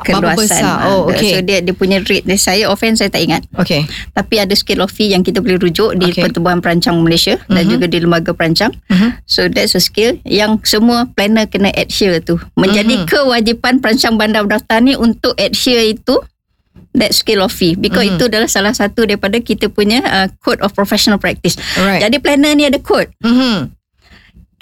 keluasan. 0.00 0.32
besar? 0.32 0.62
Ah, 0.64 0.88
Oh, 0.88 1.12
okay. 1.12 1.28
So 1.30 1.44
dia 1.44 1.60
dia 1.60 1.74
punya 1.74 2.00
rate 2.00 2.24
dia 2.24 2.38
saya 2.38 2.64
offense 2.66 2.98
saya 2.98 3.12
tak 3.12 3.20
ingat. 3.20 3.44
Okay. 3.52 3.84
Tapi 4.10 4.40
ada 4.40 4.54
scale 4.54 4.80
of 4.80 4.88
fee 4.88 5.12
yang 5.12 5.20
kita 5.20 5.44
boleh 5.44 5.60
rujuk 5.60 5.92
di 5.94 6.08
Okay. 6.08 6.24
Pertubuhan 6.24 6.64
Perancang 6.64 6.96
Malaysia 7.00 7.36
dan 7.46 7.62
Mhm. 7.62 7.70
juga 7.70 7.84
di 7.84 7.98
Lembaga 8.00 8.32
Perancang. 8.32 8.72
Mhm. 8.88 9.20
So 9.24 9.44
that's 9.46 9.76
a 9.76 9.82
skill 9.82 10.16
yang 10.24 10.56
semua 10.64 11.04
planner 11.06 11.44
kena 11.44 11.68
adhere 11.70 12.16
tu. 12.18 12.40
Menjadi 12.54 13.04
Mhm. 13.04 13.06
kewajipan 13.06 13.74
perancang 13.78 14.16
bandar 14.16 14.40
berdaftar 14.42 14.80
ni 14.80 14.96
untuk 14.96 15.36
adhere 15.36 15.92
itu 15.92 16.16
that 16.92 17.12
scale 17.12 17.40
of 17.40 17.50
fee 17.50 17.74
because 17.74 18.06
Mhm. 18.06 18.16
itu 18.16 18.24
adalah 18.26 18.48
salah 18.48 18.72
satu 18.72 19.04
daripada 19.04 19.38
kita 19.38 19.68
punya 19.68 20.00
uh, 20.02 20.26
code 20.40 20.60
of 20.60 20.72
professional 20.72 21.16
practice. 21.16 21.54
Alright. 21.76 22.00
Jadi 22.02 22.16
planner 22.18 22.52
ni 22.52 22.64
ada 22.66 22.78
code. 22.78 23.10
Mhm. 23.20 23.76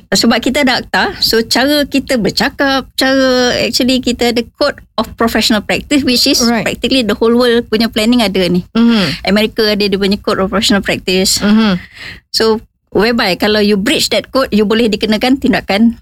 Sebab 0.09 0.40
kita 0.40 0.64
ada 0.64 0.81
akta, 0.81 1.20
so 1.20 1.37
cara 1.44 1.85
kita 1.85 2.16
bercakap, 2.16 2.88
cara 2.96 3.52
actually 3.61 4.00
kita 4.00 4.33
ada 4.33 4.40
code 4.57 4.81
of 4.96 5.04
professional 5.20 5.61
practice 5.61 6.00
which 6.00 6.24
is 6.24 6.40
Right. 6.40 6.64
practically 6.64 7.04
the 7.04 7.12
whole 7.12 7.37
world 7.37 7.68
punya 7.68 7.92
planning 7.92 8.24
ada 8.24 8.40
ni. 8.48 8.64
Mhm. 8.72 9.28
Amerika 9.28 9.68
ada 9.68 9.85
dia 9.85 10.00
punya 10.00 10.16
code 10.16 10.40
of 10.40 10.48
professional 10.48 10.81
practice. 10.81 11.44
Mhm. 11.44 11.76
So 12.33 12.64
whereby 12.88 13.37
kalau 13.37 13.61
you 13.61 13.76
breach 13.76 14.09
that 14.09 14.33
code, 14.33 14.48
you 14.48 14.64
boleh 14.64 14.88
dikenakan 14.88 15.37
tindakan. 15.37 16.00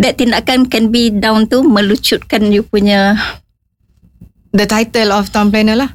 That 0.00 0.16
tindakan 0.16 0.72
can 0.72 0.88
be 0.88 1.12
down 1.12 1.52
to 1.52 1.60
melucutkan 1.60 2.48
you 2.48 2.64
punya 2.64 3.20
The 4.56 4.64
title 4.64 5.12
of 5.12 5.28
town 5.28 5.52
planner 5.52 5.76
lah. 5.76 5.92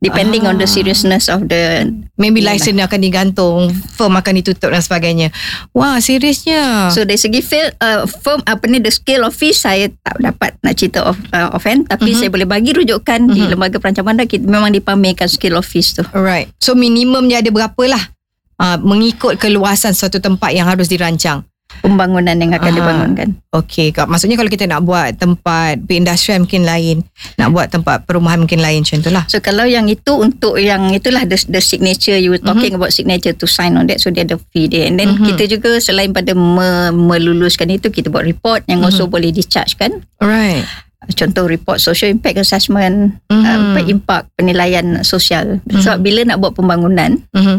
depending 0.00 0.48
on 0.48 0.56
the 0.56 0.64
Ah. 0.64 0.72
seriousness 0.72 1.28
of 1.28 1.44
the 1.52 1.84
Maybe 2.16 2.40
license 2.40 2.72
dia 2.72 2.88
akan 2.88 3.04
digantung, 3.04 3.68
firm 3.92 4.16
akan 4.16 4.32
ditutup 4.40 4.72
dan 4.72 4.80
sebagainya. 4.80 5.28
Wah, 5.76 6.00
seriusnya. 6.00 6.88
So 6.88 7.04
dari 7.04 7.20
segi 7.20 7.44
feel, 7.44 7.68
uh, 7.76 8.08
firm 8.08 8.40
apa 8.48 8.64
ni 8.64 8.80
the 8.80 8.88
scale 8.88 9.28
of 9.28 9.36
fees 9.36 9.60
saya 9.60 9.92
tak 10.00 10.16
dapat 10.16 10.56
nak 10.60 10.72
cerita 10.72 11.04
of 11.04 11.20
uh, 11.32 11.52
offhand 11.52 11.84
tapi 11.84 12.12
Mhm. 12.12 12.16
saya 12.16 12.28
boleh 12.32 12.48
bagi 12.48 12.72
rujukan 12.72 13.28
di 13.28 13.44
Mhm. 13.44 13.48
lembaga 13.52 13.76
perancang 13.76 14.08
bandar 14.08 14.24
kita 14.24 14.48
memang 14.48 14.72
dipamerkan 14.72 15.28
scale 15.28 15.60
of 15.60 15.68
fees 15.68 15.92
tu. 15.92 16.00
Alright. 16.16 16.48
So 16.56 16.72
minimum 16.72 17.28
dia 17.28 17.44
ada 17.44 17.52
berapa 17.52 17.82
lah? 17.84 18.00
Uh, 18.56 18.80
mengikut 18.80 19.36
keluasan 19.36 19.92
suatu 19.92 20.16
tempat 20.16 20.52
yang 20.52 20.64
harus 20.64 20.88
dirancang. 20.88 21.44
Pembangunan 21.80 22.34
yang 22.34 22.52
akan 22.52 22.66
Aha. 22.66 22.76
dibangunkan. 22.76 23.28
Okey, 23.50 23.90
Kak. 23.90 24.04
maksudnya 24.04 24.34
kalau 24.34 24.46
kita 24.46 24.66
nak 24.66 24.82
buat 24.82 25.14
tempat 25.14 25.80
perindustrian 25.80 26.42
mungkin 26.42 26.62
lain, 26.62 26.96
nak 27.34 27.50
buat 27.50 27.66
tempat 27.66 28.04
perumahan 28.04 28.38
mungkin 28.38 28.58
lain 28.58 28.82
macam 28.82 29.00
tu 29.00 29.08
lah. 29.08 29.24
So 29.26 29.38
kalau 29.38 29.64
yang 29.64 29.86
itu 29.86 30.12
untuk 30.12 30.54
yang 30.54 30.90
itulah 30.90 31.24
the, 31.24 31.40
the 31.48 31.58
signature 31.58 32.14
you 32.14 32.28
were 32.28 32.42
talking 32.42 32.74
about 32.74 32.90
signature 32.90 33.32
to 33.32 33.46
sign 33.46 33.74
on 33.74 33.86
that 33.86 33.96
so 33.96 34.10
dia 34.10 34.22
ada 34.22 34.36
fee 34.50 34.66
dia 34.66 34.84
and 34.84 34.98
then 34.98 35.14
Mhm. 35.14 35.24
kita 35.24 35.50
juga 35.50 35.78
selain 35.78 36.10
pada 36.10 36.30
me, 36.30 36.68
meluluskan 36.90 37.70
itu 37.70 37.88
kita 37.88 38.06
buat 38.06 38.22
report 38.22 38.66
yang 38.66 38.82
also 38.82 39.06
boleh 39.06 39.30
discharge 39.30 39.74
kan 39.74 40.04
Alright. 40.18 40.62
contoh 41.12 41.48
report 41.48 41.78
social 41.78 42.06
impact 42.06 42.36
assessment 42.36 43.18
Mhm. 43.26 43.42
uh, 43.42 43.82
impak 43.82 44.28
penilaian 44.34 45.00
sosial 45.00 45.58
sebab 45.66 45.98
bila 45.98 46.22
nak 46.22 46.38
buat 46.38 46.52
pembangunan 46.52 47.18
Mhm. 47.32 47.56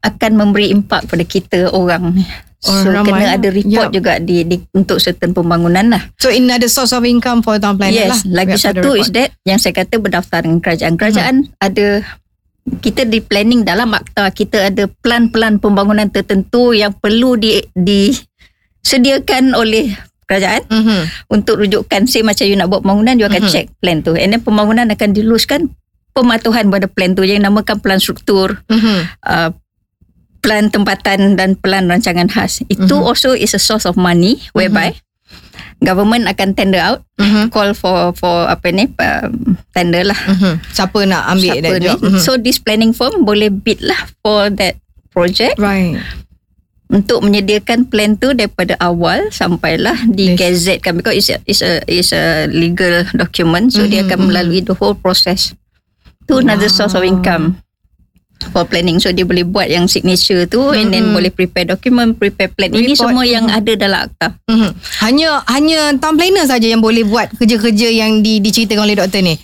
akan 0.00 0.32
memberi 0.32 0.70
impak 0.70 1.04
pada 1.04 1.22
kita 1.22 1.68
orang 1.70 2.22
so 2.58 2.74
Orang 2.84 3.06
kena 3.06 3.22
ramai. 3.22 3.30
ada 3.32 3.48
report 3.50 3.88
Yup. 3.88 3.94
juga 3.94 4.12
di, 4.18 4.42
di 4.42 4.58
untuk 4.72 4.98
certain 4.98 5.30
pembangunan 5.30 5.86
lah 5.88 6.02
So 6.16 6.26
another 6.28 6.66
source 6.66 6.90
of 6.90 7.02
income 7.02 7.40
for 7.40 7.54
town 7.56 7.74
planner 7.74 8.06
lah. 8.06 8.14
yes 8.14 8.26
lagi 8.26 8.54
satu 8.54 8.92
is 8.92 9.10
that 9.10 9.30
yang 9.42 9.56
saya 9.56 9.72
kata 9.72 9.96
berdaftar 9.96 10.42
dengan 10.42 10.58
kerajaan 10.58 10.94
kerajaan 10.94 11.34
ada 11.56 12.02
kita 12.76 13.02
di 13.02 13.18
planning 13.18 13.62
dalam 13.62 13.88
akta 13.90 14.28
kita 14.28 14.68
ada 14.68 14.90
plan-plan 14.96 15.56
pembangunan 15.56 16.04
tertentu 16.06 16.70
yang 16.72 16.92
perlu 16.92 17.32
di 17.34 17.62
disediakan 18.82 19.54
oleh 19.54 19.94
kerajaan 20.24 20.60
Mhm. 20.68 21.00
untuk 21.30 21.56
rujukan 21.56 22.04
say 22.04 22.20
macam 22.20 22.44
you 22.44 22.52
nak 22.54 22.68
buat 22.68 22.82
pembangunan 22.82 23.16
you 23.16 23.24
akan 23.24 23.40
Mhm. 23.40 23.50
check 23.50 23.66
plan 23.78 24.02
tu 24.02 24.12
and 24.12 24.30
then 24.30 24.42
pembangunan 24.42 24.84
akan 24.86 25.10
diluluskan 25.10 25.72
pematuhan 26.10 26.68
pada 26.68 26.84
plan 26.84 27.14
tu 27.14 27.22
yang 27.22 27.40
namakan 27.40 27.78
plan 27.78 27.96
struktur 27.96 28.60
Mhm. 28.68 28.98
uh, 29.22 29.48
plan 30.38 30.68
tempatan 30.68 31.34
dan 31.34 31.54
plan 31.54 31.86
rancangan 31.86 32.26
khas 32.26 32.62
itu 32.64 32.94
Mhm. 32.94 33.04
also 33.04 33.32
is 33.32 33.52
a 33.52 33.60
source 33.60 33.82
of 33.82 33.94
money 33.94 34.38
whereby 34.52 34.94
government 35.80 36.26
akan 36.26 36.52
tender 36.52 36.78
out 36.78 37.00
Mhm. 37.16 37.50
call 37.50 37.70
for 37.72 38.10
for 38.12 38.46
apa 38.46 38.70
ni 38.70 38.86
um, 38.88 39.54
tender 39.70 40.02
lah 40.02 40.18
Mhm. 40.26 40.54
Siapa 40.68 40.98
nak 41.04 41.22
ambil 41.28 41.52
Siapa 41.54 41.64
that 41.64 41.74
ni. 41.74 41.84
job? 41.84 41.98
Mhm. 42.00 42.18
so 42.18 42.30
this 42.36 42.56
planning 42.56 42.90
firm 42.90 43.22
boleh 43.22 43.48
bid 43.48 43.78
lah 43.80 43.98
for 44.20 44.50
that 44.50 44.78
project 45.08 45.58
right. 45.58 45.98
untuk 46.88 47.20
menyediakan 47.20 47.84
plan 47.84 48.14
tu 48.14 48.32
daripada 48.32 48.72
awal 48.78 49.28
sampailah 49.28 50.08
di 50.08 50.32
Yes. 50.32 50.38
gazetkan 50.64 50.96
because 50.96 51.14
it's 51.16 51.28
a, 51.28 51.38
it's 51.44 51.60
a 51.60 51.72
it's 51.84 52.10
a 52.10 52.24
legal 52.48 53.04
document 53.12 53.70
so 53.70 53.84
dia 53.84 54.00
Mhm, 54.00 54.06
akan 54.06 54.18
mhm. 54.18 54.26
melalui 54.26 54.60
the 54.60 54.72
whole 54.72 54.94
process 54.94 55.52
tu 56.24 56.38
another 56.38 56.66
source 56.66 56.92
of 56.92 57.02
Wow. 57.02 57.10
income 57.12 57.44
for 58.50 58.62
planning 58.64 59.02
so 59.02 59.10
dia 59.10 59.26
boleh 59.26 59.42
buat 59.42 59.66
yang 59.66 59.90
signature 59.90 60.46
tu 60.46 60.70
and 60.70 60.90
then 60.90 61.10
Mhm. 61.10 61.14
boleh 61.14 61.30
prepare 61.30 61.66
document 61.68 62.14
prepare 62.14 62.48
plan 62.48 62.70
ini 62.70 62.94
Report. 62.94 63.10
semua 63.10 63.24
yang 63.26 63.50
Mhm. 63.50 63.58
ada 63.58 63.72
dalam 63.74 64.00
akta 64.06 64.28
Mhm. 64.46 64.70
Hanya 65.02 65.28
hanya 65.46 65.80
town 65.98 66.14
planner 66.14 66.46
saja 66.46 66.64
yang 66.64 66.78
boleh 66.78 67.02
buat 67.02 67.30
kerja-kerja 67.34 67.88
yang 67.90 68.22
di, 68.22 68.38
diceritakan 68.38 68.86
oleh 68.86 68.96
doktor 68.96 69.20
ni. 69.20 69.34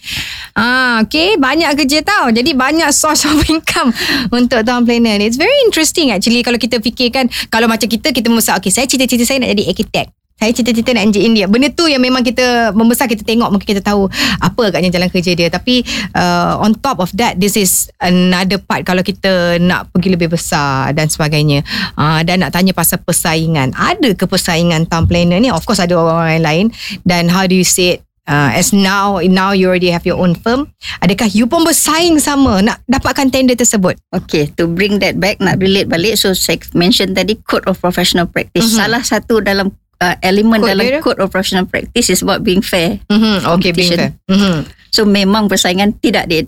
Ah, 0.54 1.02
okay, 1.02 1.34
banyak 1.34 1.66
kerja 1.74 1.98
tau. 2.00 2.30
Jadi 2.30 2.54
banyak 2.54 2.86
source 2.94 3.26
of 3.26 3.42
income 3.50 3.90
untuk 4.30 4.62
town 4.62 4.86
planner 4.86 5.18
ni. 5.18 5.26
It's 5.26 5.36
very 5.36 5.54
interesting 5.66 6.14
actually 6.14 6.40
kalau 6.40 6.56
kita 6.56 6.78
fikirkan 6.78 7.26
kalau 7.50 7.66
macam 7.66 7.86
kita 7.86 8.10
kita 8.10 8.30
mesti 8.30 8.54
okay, 8.54 8.70
saya 8.70 8.86
cita-cita 8.86 9.26
saya 9.26 9.42
nak 9.42 9.50
jadi 9.50 9.64
architect. 9.68 10.14
Saya 10.44 10.52
cita-cita 10.52 10.92
nak 10.92 11.08
engineer 11.08 11.24
India. 11.24 11.44
Benda 11.48 11.72
tu 11.72 11.88
yang 11.88 12.04
memang 12.04 12.20
kita 12.20 12.76
membesar 12.76 13.08
kita 13.08 13.24
tengok 13.24 13.48
mungkin 13.48 13.64
kita 13.64 13.80
tahu 13.80 14.12
apa 14.44 14.68
agaknya 14.68 14.92
jalan 14.92 15.08
kerja 15.08 15.32
dia. 15.32 15.48
Tapi 15.48 15.80
uh, 16.12 16.60
on 16.60 16.76
top 16.76 17.00
of 17.00 17.08
that 17.16 17.40
this 17.40 17.56
is 17.56 17.88
another 18.04 18.60
part 18.60 18.84
kalau 18.84 19.00
kita 19.00 19.56
nak 19.56 19.88
pergi 19.88 20.12
lebih 20.12 20.36
besar 20.36 20.92
dan 20.92 21.08
sebagainya. 21.08 21.64
Uh, 21.96 22.20
dan 22.28 22.44
nak 22.44 22.52
tanya 22.52 22.76
pasal 22.76 23.00
persaingan. 23.00 23.72
Ada 23.72 24.12
ke 24.12 24.28
persaingan 24.28 24.84
town 24.84 25.08
planner 25.08 25.40
ni? 25.40 25.48
Of 25.48 25.64
course 25.64 25.80
ada 25.80 25.96
orang-orang 25.96 26.44
lain 26.44 26.66
dan 27.08 27.32
how 27.32 27.48
do 27.48 27.56
you 27.56 27.64
say 27.64 27.96
it? 27.96 28.00
Uh, 28.24 28.56
as 28.56 28.72
now 28.72 29.20
now 29.28 29.52
you 29.52 29.68
already 29.68 29.92
have 29.92 30.08
your 30.08 30.16
own 30.16 30.32
firm 30.32 30.64
adakah 31.04 31.28
you 31.36 31.44
pun 31.44 31.60
bersaing 31.60 32.16
sama 32.16 32.64
nak 32.64 32.80
dapatkan 32.88 33.28
tender 33.28 33.52
tersebut 33.52 34.00
Okay, 34.14 34.46
to 34.54 34.70
bring 34.70 35.02
that 35.02 35.18
back, 35.18 35.42
nak 35.42 35.58
relate 35.58 35.90
balik. 35.90 36.14
So, 36.14 36.38
saya 36.38 36.62
mention 36.70 37.18
tadi 37.18 37.34
code 37.42 37.66
of 37.66 37.82
professional 37.82 38.30
practice. 38.30 38.70
Mhm. 38.70 38.78
Salah 38.78 39.02
satu 39.02 39.42
dalam 39.42 39.74
uh, 40.04 40.14
elemen 40.20 40.60
Code 40.60 40.68
dalam 40.68 40.84
dia? 40.84 41.00
code 41.00 41.18
of 41.18 41.28
professional 41.28 41.64
practice 41.64 42.06
is 42.06 42.20
about 42.20 42.40
being 42.40 42.60
fair. 42.60 43.00
mm-hmm. 43.08 43.48
okay 43.50 43.72
being 43.72 43.88
fair 43.90 44.12
mm-hmm. 44.28 44.68
So, 44.90 45.02
memang 45.02 45.48
persaingan 45.48 45.96
tidak 45.98 46.28
di 46.28 46.46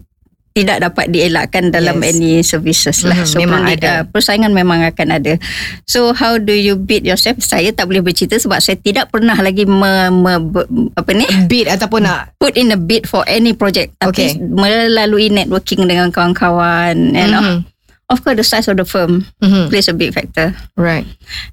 tidak 0.54 0.80
dapat 0.80 1.10
dielakkan 1.10 1.68
dalam 1.68 1.98
Yes. 1.98 2.08
any 2.08 2.32
services 2.40 3.04
lah. 3.04 3.12
Mhm, 3.18 3.28
So, 3.28 3.36
memang 3.36 3.60
perlu 3.60 3.76
ada. 3.76 3.88
uh, 3.90 4.02
persaingan 4.08 4.52
memang 4.52 4.80
akan 4.86 5.08
ada. 5.12 5.36
So, 5.84 6.14
how 6.14 6.38
do 6.38 6.48
you 6.50 6.78
beat 6.78 7.02
yourself? 7.02 7.42
Saya 7.42 7.74
tak 7.74 7.84
boleh 7.84 8.00
bercerita 8.00 8.40
sebab 8.40 8.56
saya 8.58 8.78
tidak 8.78 9.10
pernah 9.10 9.36
lagi 9.36 9.68
me, 9.68 9.92
me, 10.08 10.32
be- 10.40 10.64
apa 10.94 11.10
ni 11.12 11.28
bid 11.44 11.68
ataupun 11.68 12.08
nak 12.08 12.32
put 12.38 12.56
in 12.56 12.70
a 12.70 12.78
bid 12.78 13.04
for 13.04 13.20
any 13.26 13.52
project. 13.52 13.98
Tapi 13.98 14.08
Okay. 14.08 14.30
melalui 14.40 15.28
networking 15.28 15.84
dengan 15.84 16.08
kawan-kawan, 16.08 16.94
you 17.12 17.28
know. 17.28 17.60
Of 18.06 18.22
course, 18.22 18.38
the 18.38 18.46
size 18.46 18.70
of 18.70 18.78
the 18.78 18.86
firm 18.86 19.26
Mhm. 19.42 19.66
plays 19.66 19.90
a 19.90 19.94
big 19.94 20.14
factor. 20.14 20.54
right 20.78 21.06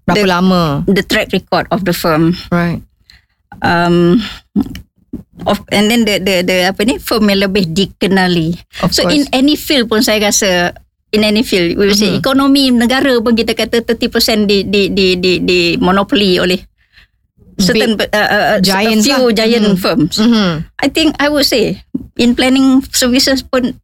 berapa 0.05 0.21
The- 0.21 0.29
lama 0.29 0.63
The 0.85 1.01
track 1.01 1.33
record 1.33 1.65
of 1.73 1.81
the 1.81 1.93
firm, 1.93 2.37
right 2.53 2.77
um, 3.65 4.21
of 5.49 5.65
and 5.73 5.89
then 5.89 6.05
the 6.05 6.21
the 6.21 6.35
the 6.45 6.57
apa 6.69 6.85
ni 6.85 7.01
firm 7.01 7.25
yang 7.25 7.49
lebih 7.49 7.73
dikenali. 7.73 8.53
of 8.85 8.93
so 8.93 9.01
course 9.01 9.17
in 9.17 9.25
any 9.33 9.57
field 9.57 9.89
pun 9.89 10.05
saya 10.05 10.29
rasa 10.29 10.77
in 11.09 11.21
any 11.21 11.41
field, 11.41 11.73
we 11.73 11.85
will 11.85 11.93
say 11.93 12.09
ekonomi 12.13 12.69
negara 12.69 13.17
pun 13.17 13.33
kita 13.33 13.53
kata 13.53 13.81
30% 13.81 14.45
di 14.45 14.65
di 14.65 14.89
di 14.89 15.17
di 15.17 15.31
di 15.41 15.59
monopoli 15.77 16.37
oleh 16.37 16.57
certain 17.57 17.93
uh, 17.93 18.09
uh, 18.09 18.57
Giants 18.59 19.05
a 19.05 19.13
few 19.13 19.29
lah. 19.29 19.33
giant 19.33 19.73
Mhm. 19.73 19.77
firms. 19.77 20.17
Mhm. 20.17 20.65
I 20.81 20.87
think 20.89 21.13
I 21.17 21.29
would 21.29 21.45
say 21.45 21.81
in 22.17 22.33
planning 22.33 22.81
services 22.89 23.41
pun 23.41 23.77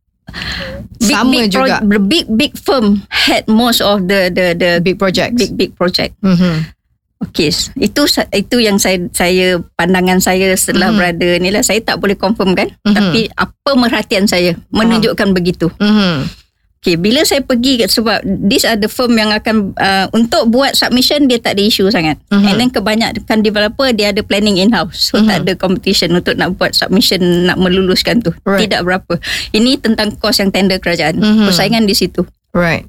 big, 0.99 1.15
Sama 1.15 1.31
big 1.31 1.47
juga. 1.49 1.77
the 1.81 1.99
big 1.99 2.25
big 2.29 2.53
firm 2.55 3.01
had 3.07 3.47
most 3.47 3.79
of 3.79 4.05
the 4.05 4.27
the 4.29 4.53
the 4.53 4.71
big 4.79 4.99
projects 4.99 5.35
big 5.35 5.55
big 5.55 5.71
project. 5.73 6.13
Mhm. 6.21 6.75
Okay, 7.19 7.51
itu 7.75 8.01
itu 8.31 8.55
yang 8.63 8.79
saya 8.79 8.95
saya 9.11 9.59
pandangan 9.75 10.23
saya 10.23 10.55
setelah 10.55 10.87
Mhm. 10.87 10.95
berada 10.95 11.29
ni 11.43 11.51
lah. 11.51 11.59
Saya 11.59 11.83
tak 11.83 11.99
boleh 11.99 12.15
confirm 12.15 12.55
kan, 12.55 12.71
Mhm. 12.87 12.95
tapi 12.95 13.21
apa 13.35 13.71
merhatian 13.75 14.23
saya 14.23 14.55
menunjukkan 14.71 15.35
begitu. 15.35 15.67
Mhm. 15.83 16.38
Okay, 16.79 16.95
bila 16.95 17.27
saya 17.27 17.43
pergi 17.43 17.83
sebab 17.83 18.23
these 18.23 18.63
are 18.63 18.79
the 18.79 18.87
firm 18.87 19.11
yang 19.19 19.35
akan 19.35 19.75
uh, 19.75 20.07
untuk 20.15 20.47
buat 20.47 20.79
submission 20.79 21.27
dia 21.27 21.35
tak 21.35 21.59
ada 21.59 21.67
isu 21.67 21.91
sangat. 21.91 22.15
Mhm. 22.31 22.45
And 22.47 22.55
then 22.55 22.69
kebanyakan 22.71 23.43
developer 23.43 23.91
dia 23.91 24.15
ada 24.15 24.23
planning 24.23 24.55
in 24.63 24.71
house. 24.71 25.11
So 25.11 25.19
Mhm. 25.19 25.27
tak 25.27 25.37
ada 25.43 25.53
competition 25.59 26.15
untuk 26.15 26.39
nak 26.39 26.55
buat 26.55 26.71
submission 26.71 27.51
nak 27.51 27.59
meluluskan 27.59 28.23
tu. 28.23 28.31
Right. 28.47 28.71
Tidak 28.71 28.87
berapa. 28.87 29.19
Ini 29.51 29.83
tentang 29.83 30.15
kos 30.23 30.39
yang 30.39 30.55
tender 30.55 30.79
kerajaan. 30.79 31.19
Mhm. 31.19 31.51
Persaingan 31.51 31.83
di 31.83 31.95
situ. 31.95 32.23
right 32.55 32.87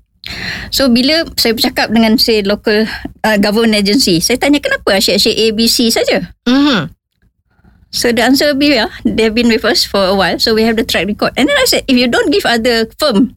So 0.70 0.86
bila 0.86 1.26
saya 1.34 1.56
bercakap 1.56 1.90
dengan 1.90 2.14
say 2.14 2.46
local 2.46 2.86
uh, 3.26 3.36
government 3.42 3.74
agency, 3.74 4.22
saya 4.22 4.38
tanya 4.38 4.62
kenapa 4.62 5.02
asyik-asyik 5.02 5.34
ABC 5.50 5.90
saja? 5.90 6.30
Mhm. 6.46 6.94
So 7.90 8.14
the 8.14 8.22
answer 8.22 8.54
will 8.54 8.60
be, 8.60 8.70
yeah, 8.70 8.86
they've 9.02 9.34
been 9.34 9.50
with 9.50 9.66
us 9.66 9.82
for 9.82 9.98
a 9.98 10.14
while, 10.14 10.38
so 10.38 10.54
we 10.54 10.62
have 10.62 10.78
the 10.78 10.86
track 10.86 11.10
record. 11.10 11.34
And 11.34 11.50
then 11.50 11.58
I 11.58 11.66
said, 11.66 11.82
if 11.90 11.98
you 11.98 12.06
don't 12.06 12.30
give 12.30 12.46
other 12.46 12.86
firm 13.02 13.34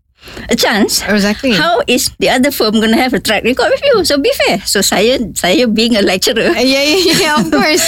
a 0.50 0.56
chance, 0.56 1.02
Exactly. 1.06 1.54
how 1.54 1.82
is 1.88 2.12
the 2.20 2.30
other 2.30 2.50
firm 2.50 2.78
going 2.80 2.92
to 2.92 3.00
have 3.00 3.14
a 3.14 3.20
track 3.20 3.44
record 3.44 3.70
with 3.70 3.84
you? 3.84 4.04
So 4.04 4.18
be 4.18 4.32
fair. 4.46 4.60
So 4.66 4.82
saya, 4.82 5.20
saya 5.34 5.68
being 5.68 5.96
a 5.96 6.02
lecturer, 6.02 6.52
Yeah, 6.58 6.84
yeah, 6.84 7.00
yeah, 7.20 7.34
of 7.40 7.48
course. 7.56 7.84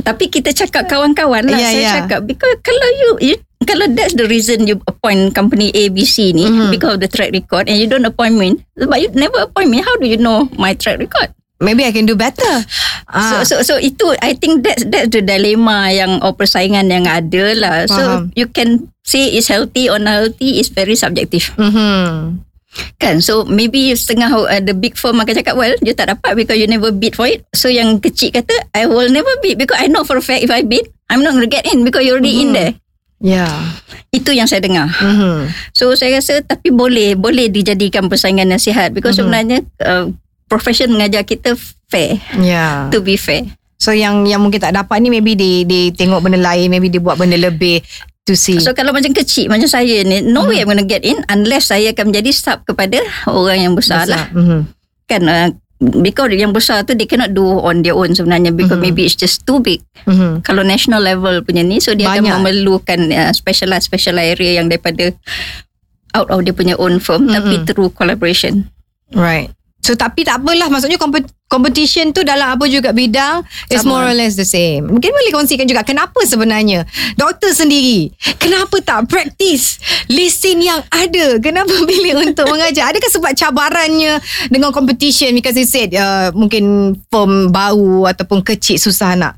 tapi 0.00 0.32
kita 0.32 0.56
cakap 0.56 0.88
kawan-kawan 0.88 1.44
lah. 1.44 1.60
Yeah, 1.60 1.70
saya 1.70 1.82
yeah. 1.84 1.94
cakap 2.04 2.20
because 2.24 2.56
kalau 2.64 2.88
you, 2.96 3.10
you 3.20 3.36
kalau 3.68 3.84
that's 3.92 4.16
the 4.16 4.24
reason 4.24 4.64
you 4.64 4.80
appoint 4.88 5.36
company 5.36 5.68
A, 5.76 5.92
B, 5.92 6.08
C 6.08 6.32
ni 6.32 6.48
Mhm. 6.48 6.72
because 6.72 6.96
of 6.96 7.00
the 7.04 7.10
track 7.12 7.36
record 7.36 7.68
and 7.68 7.76
you 7.76 7.84
don't 7.84 8.08
appoint 8.08 8.32
me, 8.32 8.56
but 8.80 8.96
you 8.96 9.12
never 9.12 9.44
appoint 9.44 9.68
me, 9.68 9.84
how 9.84 9.92
do 10.00 10.08
you 10.08 10.16
know 10.16 10.48
my 10.56 10.72
track 10.72 10.96
record? 10.96 11.28
Maybe 11.60 11.84
I 11.84 11.92
can 11.92 12.08
do 12.08 12.16
better. 12.16 12.64
Ah. 13.04 13.44
So, 13.44 13.44
so 13.44 13.54
so 13.60 13.74
itu 13.76 14.16
I 14.18 14.32
think 14.32 14.64
that's 14.64 14.80
that's 14.88 15.12
the 15.12 15.20
dilemma 15.20 15.92
yang 15.92 16.24
or 16.24 16.32
persaingan 16.32 16.88
yang 16.88 17.04
ada 17.04 17.44
lah. 17.52 17.76
So 17.84 18.00
Faham. 18.00 18.32
you 18.32 18.48
can 18.48 18.88
say 19.04 19.28
it's 19.28 19.52
healthy 19.52 19.92
or 19.92 20.00
not 20.00 20.24
healthy 20.24 20.56
is 20.56 20.72
very 20.72 20.96
subjective. 20.96 21.52
Mhm. 21.60 22.40
Kan 22.96 23.18
so 23.20 23.42
maybe 23.44 23.92
setengah 23.92 24.30
uh, 24.30 24.62
the 24.62 24.72
big 24.72 24.94
firm 24.96 25.18
akan 25.18 25.36
cakap 25.36 25.52
well 25.52 25.74
you 25.82 25.92
tak 25.92 26.08
dapat 26.08 26.32
because 26.32 26.56
you 26.56 26.64
never 26.64 26.88
bid 26.88 27.12
for 27.12 27.28
it. 27.28 27.44
So 27.52 27.68
yang 27.68 28.00
kecil 28.00 28.32
kata 28.32 28.54
I 28.72 28.88
will 28.88 29.10
never 29.12 29.30
bid 29.44 29.60
because 29.60 29.76
I 29.76 29.90
know 29.90 30.06
for 30.06 30.16
a 30.16 30.24
fact 30.24 30.40
if 30.40 30.48
I 30.48 30.64
bid 30.64 30.88
I'm 31.10 31.20
not 31.20 31.36
going 31.36 31.44
to 31.44 31.50
get 31.50 31.66
in 31.66 31.82
because 31.82 32.06
you're 32.06 32.16
already 32.16 32.40
in 32.40 32.54
Mhm. 32.54 32.56
there. 32.56 32.72
Yeah. 33.20 33.52
Itu 34.08 34.32
yang 34.32 34.48
saya 34.48 34.64
dengar. 34.64 34.88
Mhm. 34.96 35.50
So 35.76 35.92
saya 35.92 36.22
rasa 36.22 36.40
tapi 36.40 36.72
boleh 36.72 37.18
boleh 37.20 37.52
dijadikan 37.52 38.08
persaingan 38.08 38.48
yang 38.48 38.62
sihat 38.62 38.96
because 38.96 39.18
Mhm. 39.18 39.28
sebenarnya 39.28 39.58
uh, 39.84 40.08
profession 40.50 40.90
mengajar 40.90 41.22
kita 41.22 41.54
fair 41.86 42.18
Yeah. 42.34 42.90
to 42.90 42.98
be 42.98 43.14
fair. 43.14 43.46
So 43.78 43.94
yang 43.94 44.26
yang 44.26 44.42
mungkin 44.42 44.60
tak 44.60 44.74
dapat 44.74 45.00
ni 45.00 45.08
maybe 45.08 45.32
dia 45.32 45.64
dia 45.64 45.88
tengok 45.88 46.20
benda 46.20 46.36
lain, 46.36 46.68
maybe 46.68 46.90
dia 46.90 47.00
buat 47.00 47.16
benda 47.16 47.38
lebih 47.38 47.80
to 48.26 48.34
see. 48.34 48.60
So 48.60 48.74
kalau 48.74 48.92
macam 48.92 49.14
kecil 49.14 49.48
macam 49.48 49.64
saya 49.64 50.04
ni 50.04 50.20
no 50.20 50.44
way 50.44 50.60
I'm 50.60 50.68
going 50.68 50.76
to 50.76 50.84
get 50.84 51.00
in 51.00 51.22
unless 51.26 51.70
saya 51.70 51.94
akan 51.94 52.12
menjadi 52.12 52.28
sub 52.34 52.60
kepada 52.62 53.00
orang 53.24 53.62
yang 53.62 53.72
besar, 53.72 54.04
lah 54.04 54.28
Mhm. 54.36 54.68
kan 55.08 55.22
uh, 55.24 55.48
because 56.04 56.28
yang 56.30 56.52
besar 56.52 56.84
tu 56.84 56.92
they 56.92 57.08
cannot 57.08 57.32
do 57.32 57.40
on 57.40 57.80
their 57.80 57.96
own 57.96 58.12
sebenarnya 58.12 58.52
because 58.52 58.76
Mhm. 58.76 58.84
maybe 58.84 59.08
it's 59.08 59.16
just 59.16 59.48
too 59.48 59.64
big 59.64 59.80
Mhm. 60.04 60.44
kalau 60.44 60.60
national 60.60 61.00
level 61.00 61.40
punya 61.40 61.64
ni 61.64 61.80
so 61.80 61.96
dia 61.96 62.04
Banyak. 62.04 62.20
akan 62.20 62.32
memerlukan 62.36 63.00
uh, 63.08 63.32
specialized 63.32 63.88
special 63.88 64.20
area 64.20 64.60
yang 64.60 64.68
daripada 64.68 65.16
out 66.12 66.28
of 66.28 66.44
dia 66.44 66.52
punya 66.52 66.76
own 66.76 67.00
firm 67.00 67.24
Mhm. 67.24 67.32
tapi 67.32 67.54
through 67.64 67.88
collaboration 67.90 68.68
Right. 69.10 69.50
So 69.80 69.96
tapi 69.96 70.28
tak 70.28 70.44
apalah 70.44 70.68
maksudnya 70.68 71.00
compet- 71.00 71.32
competition 71.48 72.12
tu 72.12 72.20
dalam 72.20 72.52
apa 72.54 72.68
juga 72.68 72.92
bidang 72.92 73.42
is 73.72 73.82
more 73.82 74.04
or 74.04 74.14
less 74.14 74.36
the 74.36 74.44
same. 74.44 74.86
Mungkin 74.86 75.10
boleh 75.10 75.32
kongsikan 75.32 75.64
juga 75.64 75.82
kenapa 75.82 76.20
sebenarnya 76.22 76.84
doktor 77.16 77.50
sendiri 77.56 78.12
kenapa 78.36 78.78
tak 78.84 79.08
practice 79.08 79.80
lesen 80.06 80.60
yang 80.60 80.84
ada? 80.92 81.40
Kenapa 81.40 81.72
pilih 81.90 82.22
untuk 82.22 82.46
mengajar? 82.52 82.92
Adakah 82.92 83.10
sebab 83.10 83.32
cabarannya 83.32 84.20
dengan 84.52 84.70
competition 84.70 85.32
because 85.32 85.56
you 85.56 85.66
said 85.66 85.90
uh, 85.96 86.28
mungkin 86.36 86.94
firm 87.08 87.48
baru 87.48 88.04
ataupun 88.12 88.44
kecil 88.44 88.76
susah 88.76 89.16
nak 89.16 89.34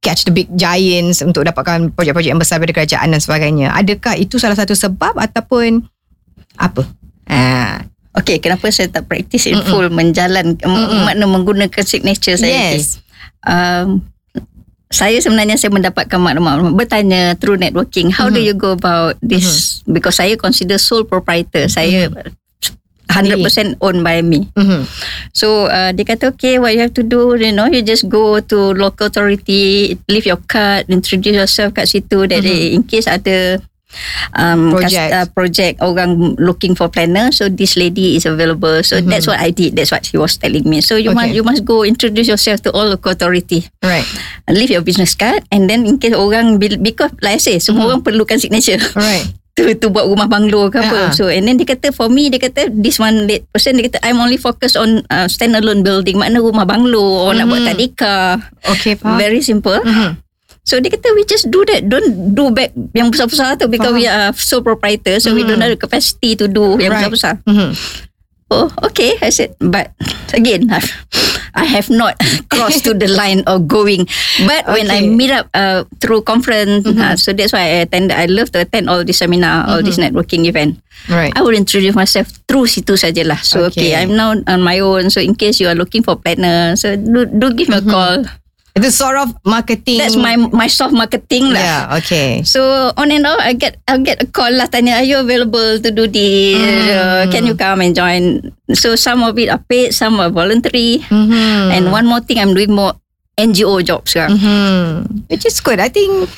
catch 0.00 0.24
the 0.24 0.32
big 0.32 0.46
giants 0.54 1.18
untuk 1.20 1.42
dapatkan 1.42 1.90
projek-projek 1.90 2.30
yang 2.30 2.38
besar 2.38 2.62
daripada 2.62 2.82
kerajaan 2.82 3.10
dan 3.10 3.18
sebagainya. 3.18 3.74
Adakah 3.74 4.14
itu 4.14 4.38
salah 4.38 4.54
satu 4.54 4.78
sebab 4.78 5.18
ataupun 5.18 5.82
apa? 6.54 6.86
Ah, 7.26 7.82
Okay, 8.16 8.40
kenapa 8.40 8.72
saya 8.72 8.88
tak 8.88 9.04
practice 9.06 9.44
in 9.44 9.60
Mm-mm. 9.60 9.68
full 9.68 9.88
menjalan 9.92 10.56
Mm-mm. 10.56 11.04
makna 11.04 11.28
menggunakan 11.28 11.84
signature 11.84 12.34
saya 12.34 12.72
yes. 12.74 12.98
um, 13.44 14.00
saya 14.86 15.18
sebenarnya 15.18 15.58
saya 15.58 15.68
mendapatkan 15.68 16.16
maklumat 16.16 16.62
bertanya 16.72 17.34
through 17.36 17.58
networking 17.58 18.08
how 18.08 18.30
do 18.30 18.38
Mhm. 18.38 18.46
you 18.46 18.54
go 18.54 18.72
about 18.72 19.18
this 19.20 19.80
because 19.84 20.16
saya 20.16 20.38
consider 20.38 20.78
sole 20.78 21.04
proprietor 21.04 21.66
saya 21.66 22.06
100% 23.06 23.76
owned 23.80 24.00
by 24.00 24.18
me 24.20 24.46
Mhm. 24.54 24.82
so 25.30 25.66
uh, 25.66 25.90
dia 25.90 26.04
kata 26.04 26.30
okay 26.30 26.56
what 26.56 26.72
you 26.72 26.80
have 26.80 26.94
to 26.94 27.02
do 27.02 27.34
you 27.34 27.50
know 27.50 27.66
you 27.66 27.80
just 27.80 28.06
go 28.06 28.38
to 28.38 28.72
local 28.74 29.06
authority 29.06 29.94
leave 30.06 30.24
your 30.24 30.40
card 30.44 30.86
introduce 30.86 31.34
yourself 31.34 31.70
kat 31.72 31.86
situ 31.86 32.24
that 32.24 32.40
Mhm. 32.40 32.76
in 32.76 32.82
case 32.82 33.06
ada 33.06 33.58
um, 34.34 34.74
Project. 34.74 34.92
kas- 34.92 35.14
uh, 35.14 35.26
project 35.30 35.74
orang 35.80 36.34
looking 36.36 36.74
for 36.74 36.88
planner 36.88 37.30
so 37.30 37.48
this 37.48 37.74
lady 37.74 38.14
is 38.14 38.24
available 38.24 38.82
so 38.82 38.98
Mhm. 38.98 39.08
that's 39.08 39.26
what 39.26 39.38
I 39.38 39.50
did 39.50 39.74
that's 39.74 39.90
what 39.90 40.04
he 40.04 40.16
was 40.16 40.36
telling 40.36 40.64
me 40.64 40.80
so 40.80 40.96
you 40.96 41.10
Okay. 41.10 41.18
must 41.18 41.32
you 41.32 41.42
must 41.42 41.62
go 41.62 41.82
introduce 41.82 42.26
yourself 42.26 42.60
to 42.62 42.70
all 42.70 42.86
local 42.86 43.12
authority 43.12 43.66
Right. 43.80 44.04
leave 44.46 44.68
your 44.68 44.82
business 44.82 45.14
card 45.14 45.46
and 45.48 45.66
then 45.66 45.86
in 45.86 45.96
case 45.96 46.12
orang 46.12 46.58
because 46.58 47.14
like 47.20 47.38
I 47.38 47.42
say 47.42 47.56
semua 47.58 47.84
Mhm. 47.84 47.88
orang 47.88 48.00
perlukan 48.02 48.36
signature 48.36 48.80
Alright. 48.92 49.26
tu 49.56 49.64
tu 49.80 49.88
buat 49.88 50.04
rumah 50.04 50.28
banglo 50.28 50.68
ke 50.68 50.76
apa 50.76 51.08
Ah. 51.08 51.10
so 51.10 51.32
and 51.32 51.48
then 51.48 51.56
dia 51.56 51.64
kata 51.66 51.88
for 51.88 52.12
me 52.12 52.28
dia 52.28 52.36
kata 52.36 52.68
this 52.68 53.00
one 53.00 53.24
person 53.48 53.78
dia 53.78 53.88
kata 53.88 54.04
I'm 54.04 54.20
only 54.20 54.36
focused 54.36 54.76
on 54.76 55.00
uh, 55.08 55.24
standalone 55.26 55.80
building 55.80 56.20
makna 56.20 56.44
rumah 56.44 56.68
banglo 56.68 57.00
orang 57.24 57.40
nak 57.40 57.48
buat 57.48 57.62
Mhm. 57.62 57.68
tadika 57.70 58.16
Okay, 58.68 58.98
faham. 58.98 59.16
very 59.16 59.40
simple 59.40 59.80
Mhm. 59.80 60.25
So 60.66 60.76
dia 60.76 60.90
kata 60.90 61.14
we 61.14 61.22
just 61.24 61.46
do 61.48 61.62
that 61.64 61.86
don't 61.86 62.34
do 62.34 62.50
back 62.50 62.74
yang 62.92 63.08
besar-besar 63.08 63.54
tu 63.54 63.70
because 63.70 63.94
Faham. 63.94 64.02
we 64.02 64.06
are 64.06 64.34
sole 64.34 64.60
proprietor 64.60 65.16
so 65.16 65.30
we 65.30 65.40
Mhm. 65.40 65.48
don't 65.48 65.62
have 65.62 65.70
the 65.70 65.78
capacity 65.78 66.34
to 66.34 66.50
do 66.50 66.74
yang 66.76 66.90
Right. 66.90 67.06
besar-besar 67.06 67.38
Mhm. 67.46 67.70
Oh, 68.46 68.70
okay. 68.78 69.18
I 69.18 69.34
said, 69.34 69.58
but 69.58 69.90
again, 70.30 70.70
I've, 70.70 70.86
I 71.58 71.66
have 71.66 71.90
not 71.90 72.14
crossed 72.46 72.86
to 72.86 72.94
the 72.94 73.10
line 73.10 73.42
of 73.42 73.66
going. 73.66 74.06
But 74.46 74.70
when 74.70 74.86
I 74.86 75.02
Okay. 75.02 75.10
meet 75.10 75.34
up 75.34 75.50
uh, 75.50 75.82
through 75.98 76.22
conference, 76.22 76.86
Mhm. 76.86 76.94
uh, 76.94 77.18
so 77.18 77.34
that's 77.34 77.50
why 77.50 77.66
I 77.66 77.82
attend. 77.82 78.14
I 78.14 78.30
love 78.30 78.54
to 78.54 78.62
attend 78.62 78.86
all 78.86 79.02
this 79.02 79.18
seminar, 79.18 79.66
all 79.66 79.82
this 79.82 79.98
networking 79.98 80.46
event. 80.46 80.78
Right. 81.10 81.34
I 81.34 81.42
will 81.42 81.58
introduce 81.58 81.98
myself 81.98 82.30
through 82.46 82.70
situ 82.70 82.94
sajalah. 82.94 83.42
So 83.42 83.66
okay. 83.66 83.90
Okay. 83.90 83.98
I'm 83.98 84.14
now 84.14 84.30
on 84.38 84.62
my 84.62 84.78
own. 84.78 85.10
So 85.10 85.18
in 85.18 85.34
case 85.34 85.58
you 85.58 85.66
are 85.66 85.74
looking 85.74 86.06
for 86.06 86.14
planner, 86.14 86.78
so 86.78 86.94
do, 86.94 87.26
do 87.26 87.50
give 87.50 87.66
me 87.66 87.82
a 87.82 87.82
Mhm. 87.82 87.90
call. 87.90 88.30
Itu 88.76 88.92
sort 88.92 89.16
of 89.16 89.32
marketing. 89.40 89.96
That's 89.96 90.20
my 90.20 90.36
my 90.36 90.68
soft 90.68 90.92
marketing 90.92 91.48
lah. 91.48 91.64
Yeah, 91.64 91.82
okay. 91.96 92.44
So 92.44 92.92
on 92.92 93.08
and 93.08 93.24
off, 93.24 93.40
I 93.40 93.56
get 93.56 93.80
I 93.88 93.96
get 93.96 94.20
a 94.20 94.28
call 94.28 94.52
lah 94.52 94.68
tanya, 94.68 95.00
are 95.00 95.06
you 95.08 95.16
available 95.16 95.80
to 95.80 95.88
do 95.88 96.04
this? 96.04 96.60
Uh, 96.92 97.24
Mm. 97.24 97.32
can 97.32 97.42
you 97.48 97.56
come 97.56 97.80
and 97.80 97.96
join? 97.96 98.52
So 98.76 98.92
some 98.94 99.24
of 99.24 99.32
it 99.40 99.48
are 99.48 99.62
paid, 99.64 99.96
some 99.96 100.20
are 100.20 100.28
voluntary. 100.28 101.00
Mm-hmm. 101.08 101.72
And 101.72 101.82
one 101.88 102.04
more 102.04 102.20
thing, 102.20 102.36
I'm 102.36 102.52
doing 102.52 102.68
more 102.68 102.92
NGO 103.40 103.80
jobs 103.80 104.12
sekarang. 104.12 104.36
Mm-hmm. 104.36 105.32
Which 105.32 105.48
is 105.48 105.56
good. 105.64 105.80
I 105.80 105.88
think 105.88 106.28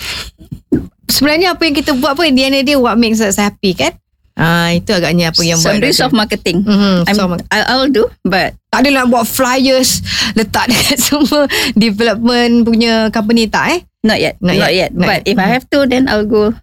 sebenarnya 1.11 1.59
apa 1.59 1.66
yang 1.66 1.74
kita 1.74 1.98
buat 1.98 2.14
pun 2.14 2.31
di 2.31 2.46
end 2.46 2.55
of 2.55 2.62
the 2.62 2.70
day 2.70 2.79
what 2.79 2.94
makes 3.03 3.18
us 3.18 3.35
happy 3.35 3.74
kan? 3.74 3.98
Ah 4.38 4.70
itu 4.70 4.94
agaknya 4.94 5.35
apa 5.35 5.42
yang 5.42 5.59
so 5.59 5.66
buat. 5.68 5.90
soft 5.90 6.14
marketing. 6.14 6.62
Mm-hmm. 6.62 7.11
I'm, 7.11 7.16
So, 7.18 7.22
I, 7.51 7.59
I'll 7.68 7.90
do, 7.90 8.07
but 8.22 8.55
tak 8.70 8.87
adalah 8.87 9.05
buat 9.05 9.27
flyers 9.27 9.98
letak 10.38 10.68
dekat 10.70 10.98
semua 11.03 11.51
development 11.74 12.62
punya 12.62 13.11
company 13.11 13.51
tak 13.51 13.66
eh? 13.74 13.81
not 14.07 14.22
yet, 14.22 14.38
Not 14.38 14.55
not, 14.55 14.70
yet, 14.70 14.74
yet. 14.79 14.90
not 14.94 15.07
But 15.11 15.20
yet. 15.27 15.31
if 15.35 15.37
I 15.37 15.48
have 15.51 15.66
to, 15.74 15.79
then 15.85 16.07
I'll 16.07 16.22
go 16.24 16.55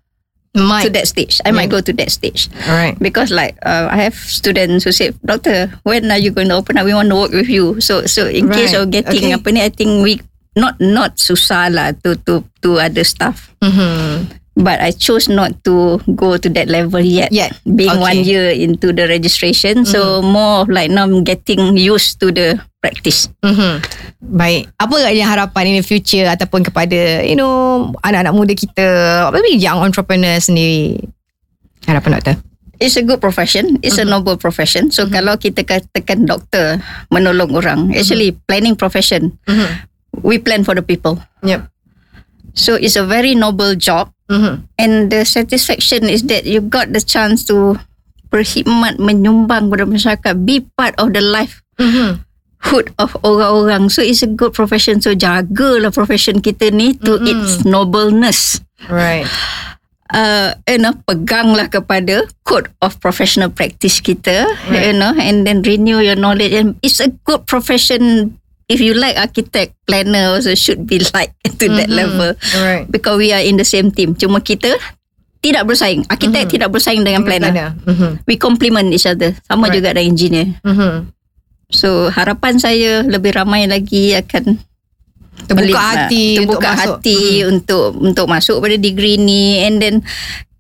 to 0.56 0.60
Might. 0.64 0.88
that 0.96 1.04
stage. 1.04 1.44
I 1.44 1.52
might 1.52 1.68
Yeah. 1.68 1.76
go 1.76 1.80
to 1.84 1.92
that 2.00 2.08
stage 2.08 2.48
Alright. 2.64 2.96
because, 2.96 3.28
like, 3.28 3.60
uh, 3.60 3.92
I 3.92 4.08
have 4.08 4.16
students 4.16 4.88
who 4.88 4.96
say, 4.96 5.12
"Doctor, 5.20 5.68
when 5.84 6.08
are 6.08 6.18
you 6.18 6.32
going 6.32 6.48
to 6.48 6.56
open 6.56 6.80
up? 6.80 6.88
We 6.88 6.96
want 6.96 7.12
to 7.12 7.20
work 7.20 7.36
with 7.36 7.52
you." 7.52 7.84
So, 7.84 8.08
so 8.08 8.32
in 8.32 8.48
case 8.48 8.72
Right. 8.72 8.80
of 8.80 8.88
getting 8.88 9.30
Okay. 9.30 9.36
apa 9.36 9.48
ni, 9.52 9.60
I 9.60 9.68
think 9.68 10.00
we 10.00 10.24
not 10.56 10.80
not 10.80 11.20
susah 11.20 11.68
lah 11.68 11.92
to 12.08 12.16
to 12.24 12.40
to 12.64 12.80
other 12.80 13.04
stuff. 13.04 13.52
Mm-hmm. 13.60 14.32
But 14.56 14.80
I 14.80 14.96
chose 14.96 15.28
not 15.28 15.52
to 15.68 16.00
go 16.16 16.40
to 16.40 16.48
that 16.56 16.72
level 16.72 17.04
yet. 17.04 17.28
Yet. 17.36 17.60
Being 17.68 17.92
Okay. 18.00 18.08
one 18.08 18.20
year 18.24 18.48
into 18.56 18.96
the 18.96 19.04
registration, 19.04 19.84
so 19.84 20.24
more 20.24 20.64
of 20.64 20.72
like 20.72 20.88
now 20.88 21.04
I'm 21.04 21.28
getting 21.28 21.76
used 21.76 22.24
to 22.24 22.32
the 22.32 22.56
practice. 22.80 23.28
Mm-hmm. 23.44 23.84
Baik. 24.32 24.72
Apa 24.80 24.94
agaknya 24.96 25.28
harapan 25.28 25.64
in 25.68 25.76
the 25.80 25.86
future 25.86 26.24
ataupun 26.24 26.64
kepada 26.64 27.28
you 27.28 27.36
know 27.36 27.92
anak-anak 28.08 28.32
muda 28.32 28.56
kita, 28.56 28.88
maybe 29.36 29.60
young 29.60 29.84
entrepreneur 29.84 30.40
sendiri? 30.40 31.04
Harapan 31.84 32.16
doktor. 32.16 32.36
It's 32.80 32.96
a 32.96 33.04
good 33.04 33.20
profession. 33.20 33.76
It's 33.84 34.00
a 34.00 34.08
noble 34.08 34.40
profession. 34.40 34.88
So 34.88 35.08
kalau 35.12 35.36
kita 35.36 35.68
katakan 35.68 36.28
doktor 36.32 36.80
menolong 37.12 37.52
orang, 37.56 37.92
actually 37.92 38.40
planning 38.48 38.80
profession, 38.80 39.36
Mm-hmm. 39.52 39.68
we 40.24 40.40
plan 40.40 40.64
for 40.64 40.76
the 40.80 40.84
people. 40.84 41.20
Yep. 41.44 41.68
So 42.56 42.80
it's 42.80 42.96
a 42.96 43.04
very 43.04 43.36
noble 43.36 43.76
job, 43.76 44.15
Mm-hmm. 44.26 44.66
and 44.82 45.14
the 45.14 45.22
satisfaction 45.22 46.10
is 46.10 46.26
that 46.34 46.50
you 46.50 46.58
got 46.58 46.90
the 46.90 46.98
chance 46.98 47.46
to 47.46 47.78
berkhidmat, 48.34 48.98
menyumbang 48.98 49.70
kepada 49.70 49.86
masyarakat, 49.86 50.34
be 50.44 50.66
part 50.76 50.98
of 50.98 51.14
the 51.14 51.22
life 51.22 51.62
Mm-hmm. 51.76 52.24
hood 52.72 52.90
of 52.98 53.14
orang-orang. 53.22 53.92
So 53.94 54.02
it's 54.02 54.24
a 54.24 54.32
good 54.32 54.56
profession. 54.56 54.98
So 55.04 55.14
jagalah 55.14 55.94
profession 55.94 56.40
kita 56.42 56.74
ni 56.74 56.98
to 57.06 57.20
Mm-mm. 57.22 57.30
its 57.30 57.62
nobleness. 57.68 58.58
Right. 58.90 59.28
uh, 60.10 60.56
you 60.66 60.80
know, 60.82 60.96
peganglah 61.06 61.70
kepada 61.70 62.26
code 62.48 62.72
of 62.82 62.98
professional 63.04 63.52
practice 63.52 64.02
kita, 64.02 64.48
Right. 64.72 64.90
you 64.90 64.94
know, 64.98 65.14
and 65.14 65.46
then 65.46 65.62
renew 65.62 66.00
your 66.02 66.16
knowledge. 66.18 66.54
And 66.54 66.80
it's 66.82 66.98
a 67.04 67.10
good 67.28 67.46
profession 67.46 68.34
if 68.66 68.80
you 68.80 68.94
like 68.94 69.16
architect, 69.16 69.78
planner 69.84 70.34
also 70.34 70.54
should 70.54 70.84
be 70.84 71.00
like 71.14 71.32
to 71.56 71.66
that 71.70 71.88
Mhm. 71.88 71.96
level. 71.96 72.30
Alright. 72.52 72.86
Because 72.88 73.16
we 73.16 73.30
are 73.30 73.42
in 73.42 73.56
the 73.56 73.66
same 73.66 73.90
team. 73.90 74.14
Cuma 74.14 74.40
kita 74.40 74.74
tidak 75.40 75.64
bersaing. 75.64 76.02
Architect 76.08 76.50
tidak 76.50 76.70
bersaing 76.70 77.02
dengan 77.02 77.22
planner. 77.22 77.78
Mhm. 77.84 78.26
We 78.26 78.36
complement 78.36 78.90
each 78.90 79.06
other. 79.06 79.38
Sama 79.44 79.68
Right. 79.68 79.78
juga 79.78 79.94
dengan 79.94 80.10
engineer. 80.10 80.48
Mhm. 80.62 80.94
So 81.70 82.10
harapan 82.10 82.58
saya 82.58 83.02
lebih 83.02 83.34
ramai 83.34 83.66
lagi 83.66 84.14
akan 84.14 84.62
Terbuka 85.36 85.62
Beli- 85.62 85.76
hati 85.76 86.24
ah, 86.32 86.42
untuk 86.42 86.58
terbuka 86.58 86.70
masuk. 86.72 86.80
hati 86.96 87.20
untuk 87.44 87.86
untuk 88.00 88.26
masuk 88.26 88.58
pada 88.64 88.78
degree 88.80 89.20
ni 89.20 89.60
and 89.62 89.78
then 89.78 89.96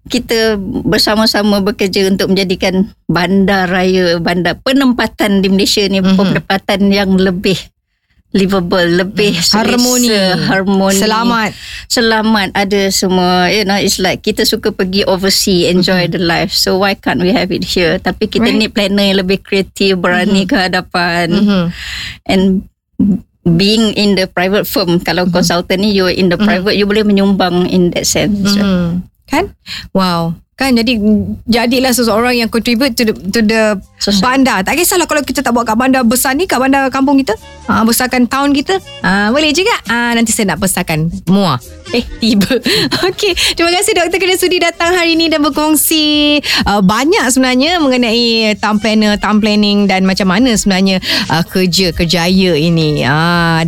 kita 0.06 0.60
bersama-sama 0.84 1.64
bekerja 1.64 2.06
untuk 2.06 2.30
menjadikan 2.30 2.92
bandar 3.08 3.66
raya 3.66 4.20
bandar 4.20 4.60
penempatan 4.60 5.40
di 5.40 5.48
Malaysia 5.48 5.82
ni 5.88 6.04
Mhm. 6.04 6.14
penempatan 6.14 6.92
yang 6.92 7.16
lebih 7.16 7.56
livable 8.36 8.84
lebih 9.00 9.32
selesa, 9.40 9.64
Harmoni. 9.64 10.12
harmoni 10.44 11.00
Selamat. 11.00 11.50
selamat 11.88 12.52
ada 12.52 12.82
semua 12.92 13.48
you 13.48 13.64
know 13.64 13.80
it's 13.80 13.96
like 13.96 14.20
kita 14.20 14.44
suka 14.44 14.70
pergi 14.70 15.08
overseas 15.08 15.72
enjoy 15.72 16.12
the 16.12 16.20
life 16.20 16.52
so 16.52 16.76
why 16.76 16.92
can't 16.94 17.24
we 17.24 17.32
have 17.32 17.48
it 17.50 17.64
here 17.64 17.96
tapi 17.98 18.28
kita 18.28 18.44
Right. 18.46 18.60
ni 18.60 18.68
planner 18.68 19.08
yang 19.08 19.24
lebih 19.24 19.40
kreatif 19.40 19.96
berani 19.96 20.44
ke 20.44 20.54
hadapan 20.54 21.32
Mhm. 21.32 21.64
and 22.28 22.44
being 23.46 23.94
in 23.94 24.14
the 24.14 24.26
private 24.26 24.66
firm 24.66 25.00
kalau 25.00 25.24
Mm-hmm. 25.24 25.38
consultant 25.38 25.80
ni 25.80 25.94
you 25.94 26.06
in 26.06 26.28
the 26.28 26.36
private 26.36 26.74
you 26.74 26.84
boleh 26.84 27.02
menyumbang 27.02 27.64
in 27.66 27.90
that 27.90 28.04
sense 28.04 28.52
Mhm. 28.54 29.06
Kan? 29.26 29.58
Wow. 29.90 30.38
Kan 30.56 30.72
jadi 30.72 30.96
jadilah 31.52 31.92
seseorang 31.92 32.40
yang 32.40 32.48
contribute 32.48 32.96
to 32.96 33.04
the, 33.04 33.12
to 33.12 33.44
the 33.44 33.76
Society. 34.00 34.24
bandar. 34.24 34.64
Tak 34.64 34.80
kisahlah 34.80 35.04
kalau 35.04 35.20
kita 35.20 35.44
tak 35.44 35.52
buat 35.52 35.68
kat 35.68 35.76
bandar 35.76 36.08
besar 36.08 36.32
ni, 36.32 36.48
kat 36.48 36.64
bandar 36.64 36.88
kampung 36.88 37.20
kita. 37.20 37.36
Ha, 37.68 37.84
besarkan 37.84 38.24
town 38.24 38.56
kita. 38.56 38.80
Ha, 39.04 39.36
boleh 39.36 39.52
juga. 39.52 39.76
Ha, 39.92 40.16
nanti 40.16 40.32
saya 40.32 40.56
nak 40.56 40.64
besarkan 40.64 41.12
Muar. 41.28 41.60
Eh, 41.92 42.08
tiba. 42.24 42.56
Okey. 43.12 43.36
Terima 43.52 43.68
kasih 43.76 44.00
Dr. 44.00 44.16
Kena 44.16 44.40
Sudi 44.40 44.64
datang 44.64 44.96
hari 44.96 45.20
ini 45.20 45.28
dan 45.28 45.44
berkongsi 45.44 46.40
uh, 46.64 46.80
banyak 46.80 47.28
sebenarnya 47.36 47.84
mengenai 47.84 48.56
town 48.56 48.80
planner, 48.80 49.20
town 49.20 49.44
planning 49.44 49.92
dan 49.92 50.08
macam 50.08 50.32
mana 50.32 50.56
sebenarnya 50.56 51.04
uh, 51.36 51.44
kerja 51.44 51.92
kerjaya 51.92 52.56
ini. 52.56 53.04
Ha, 53.04 53.68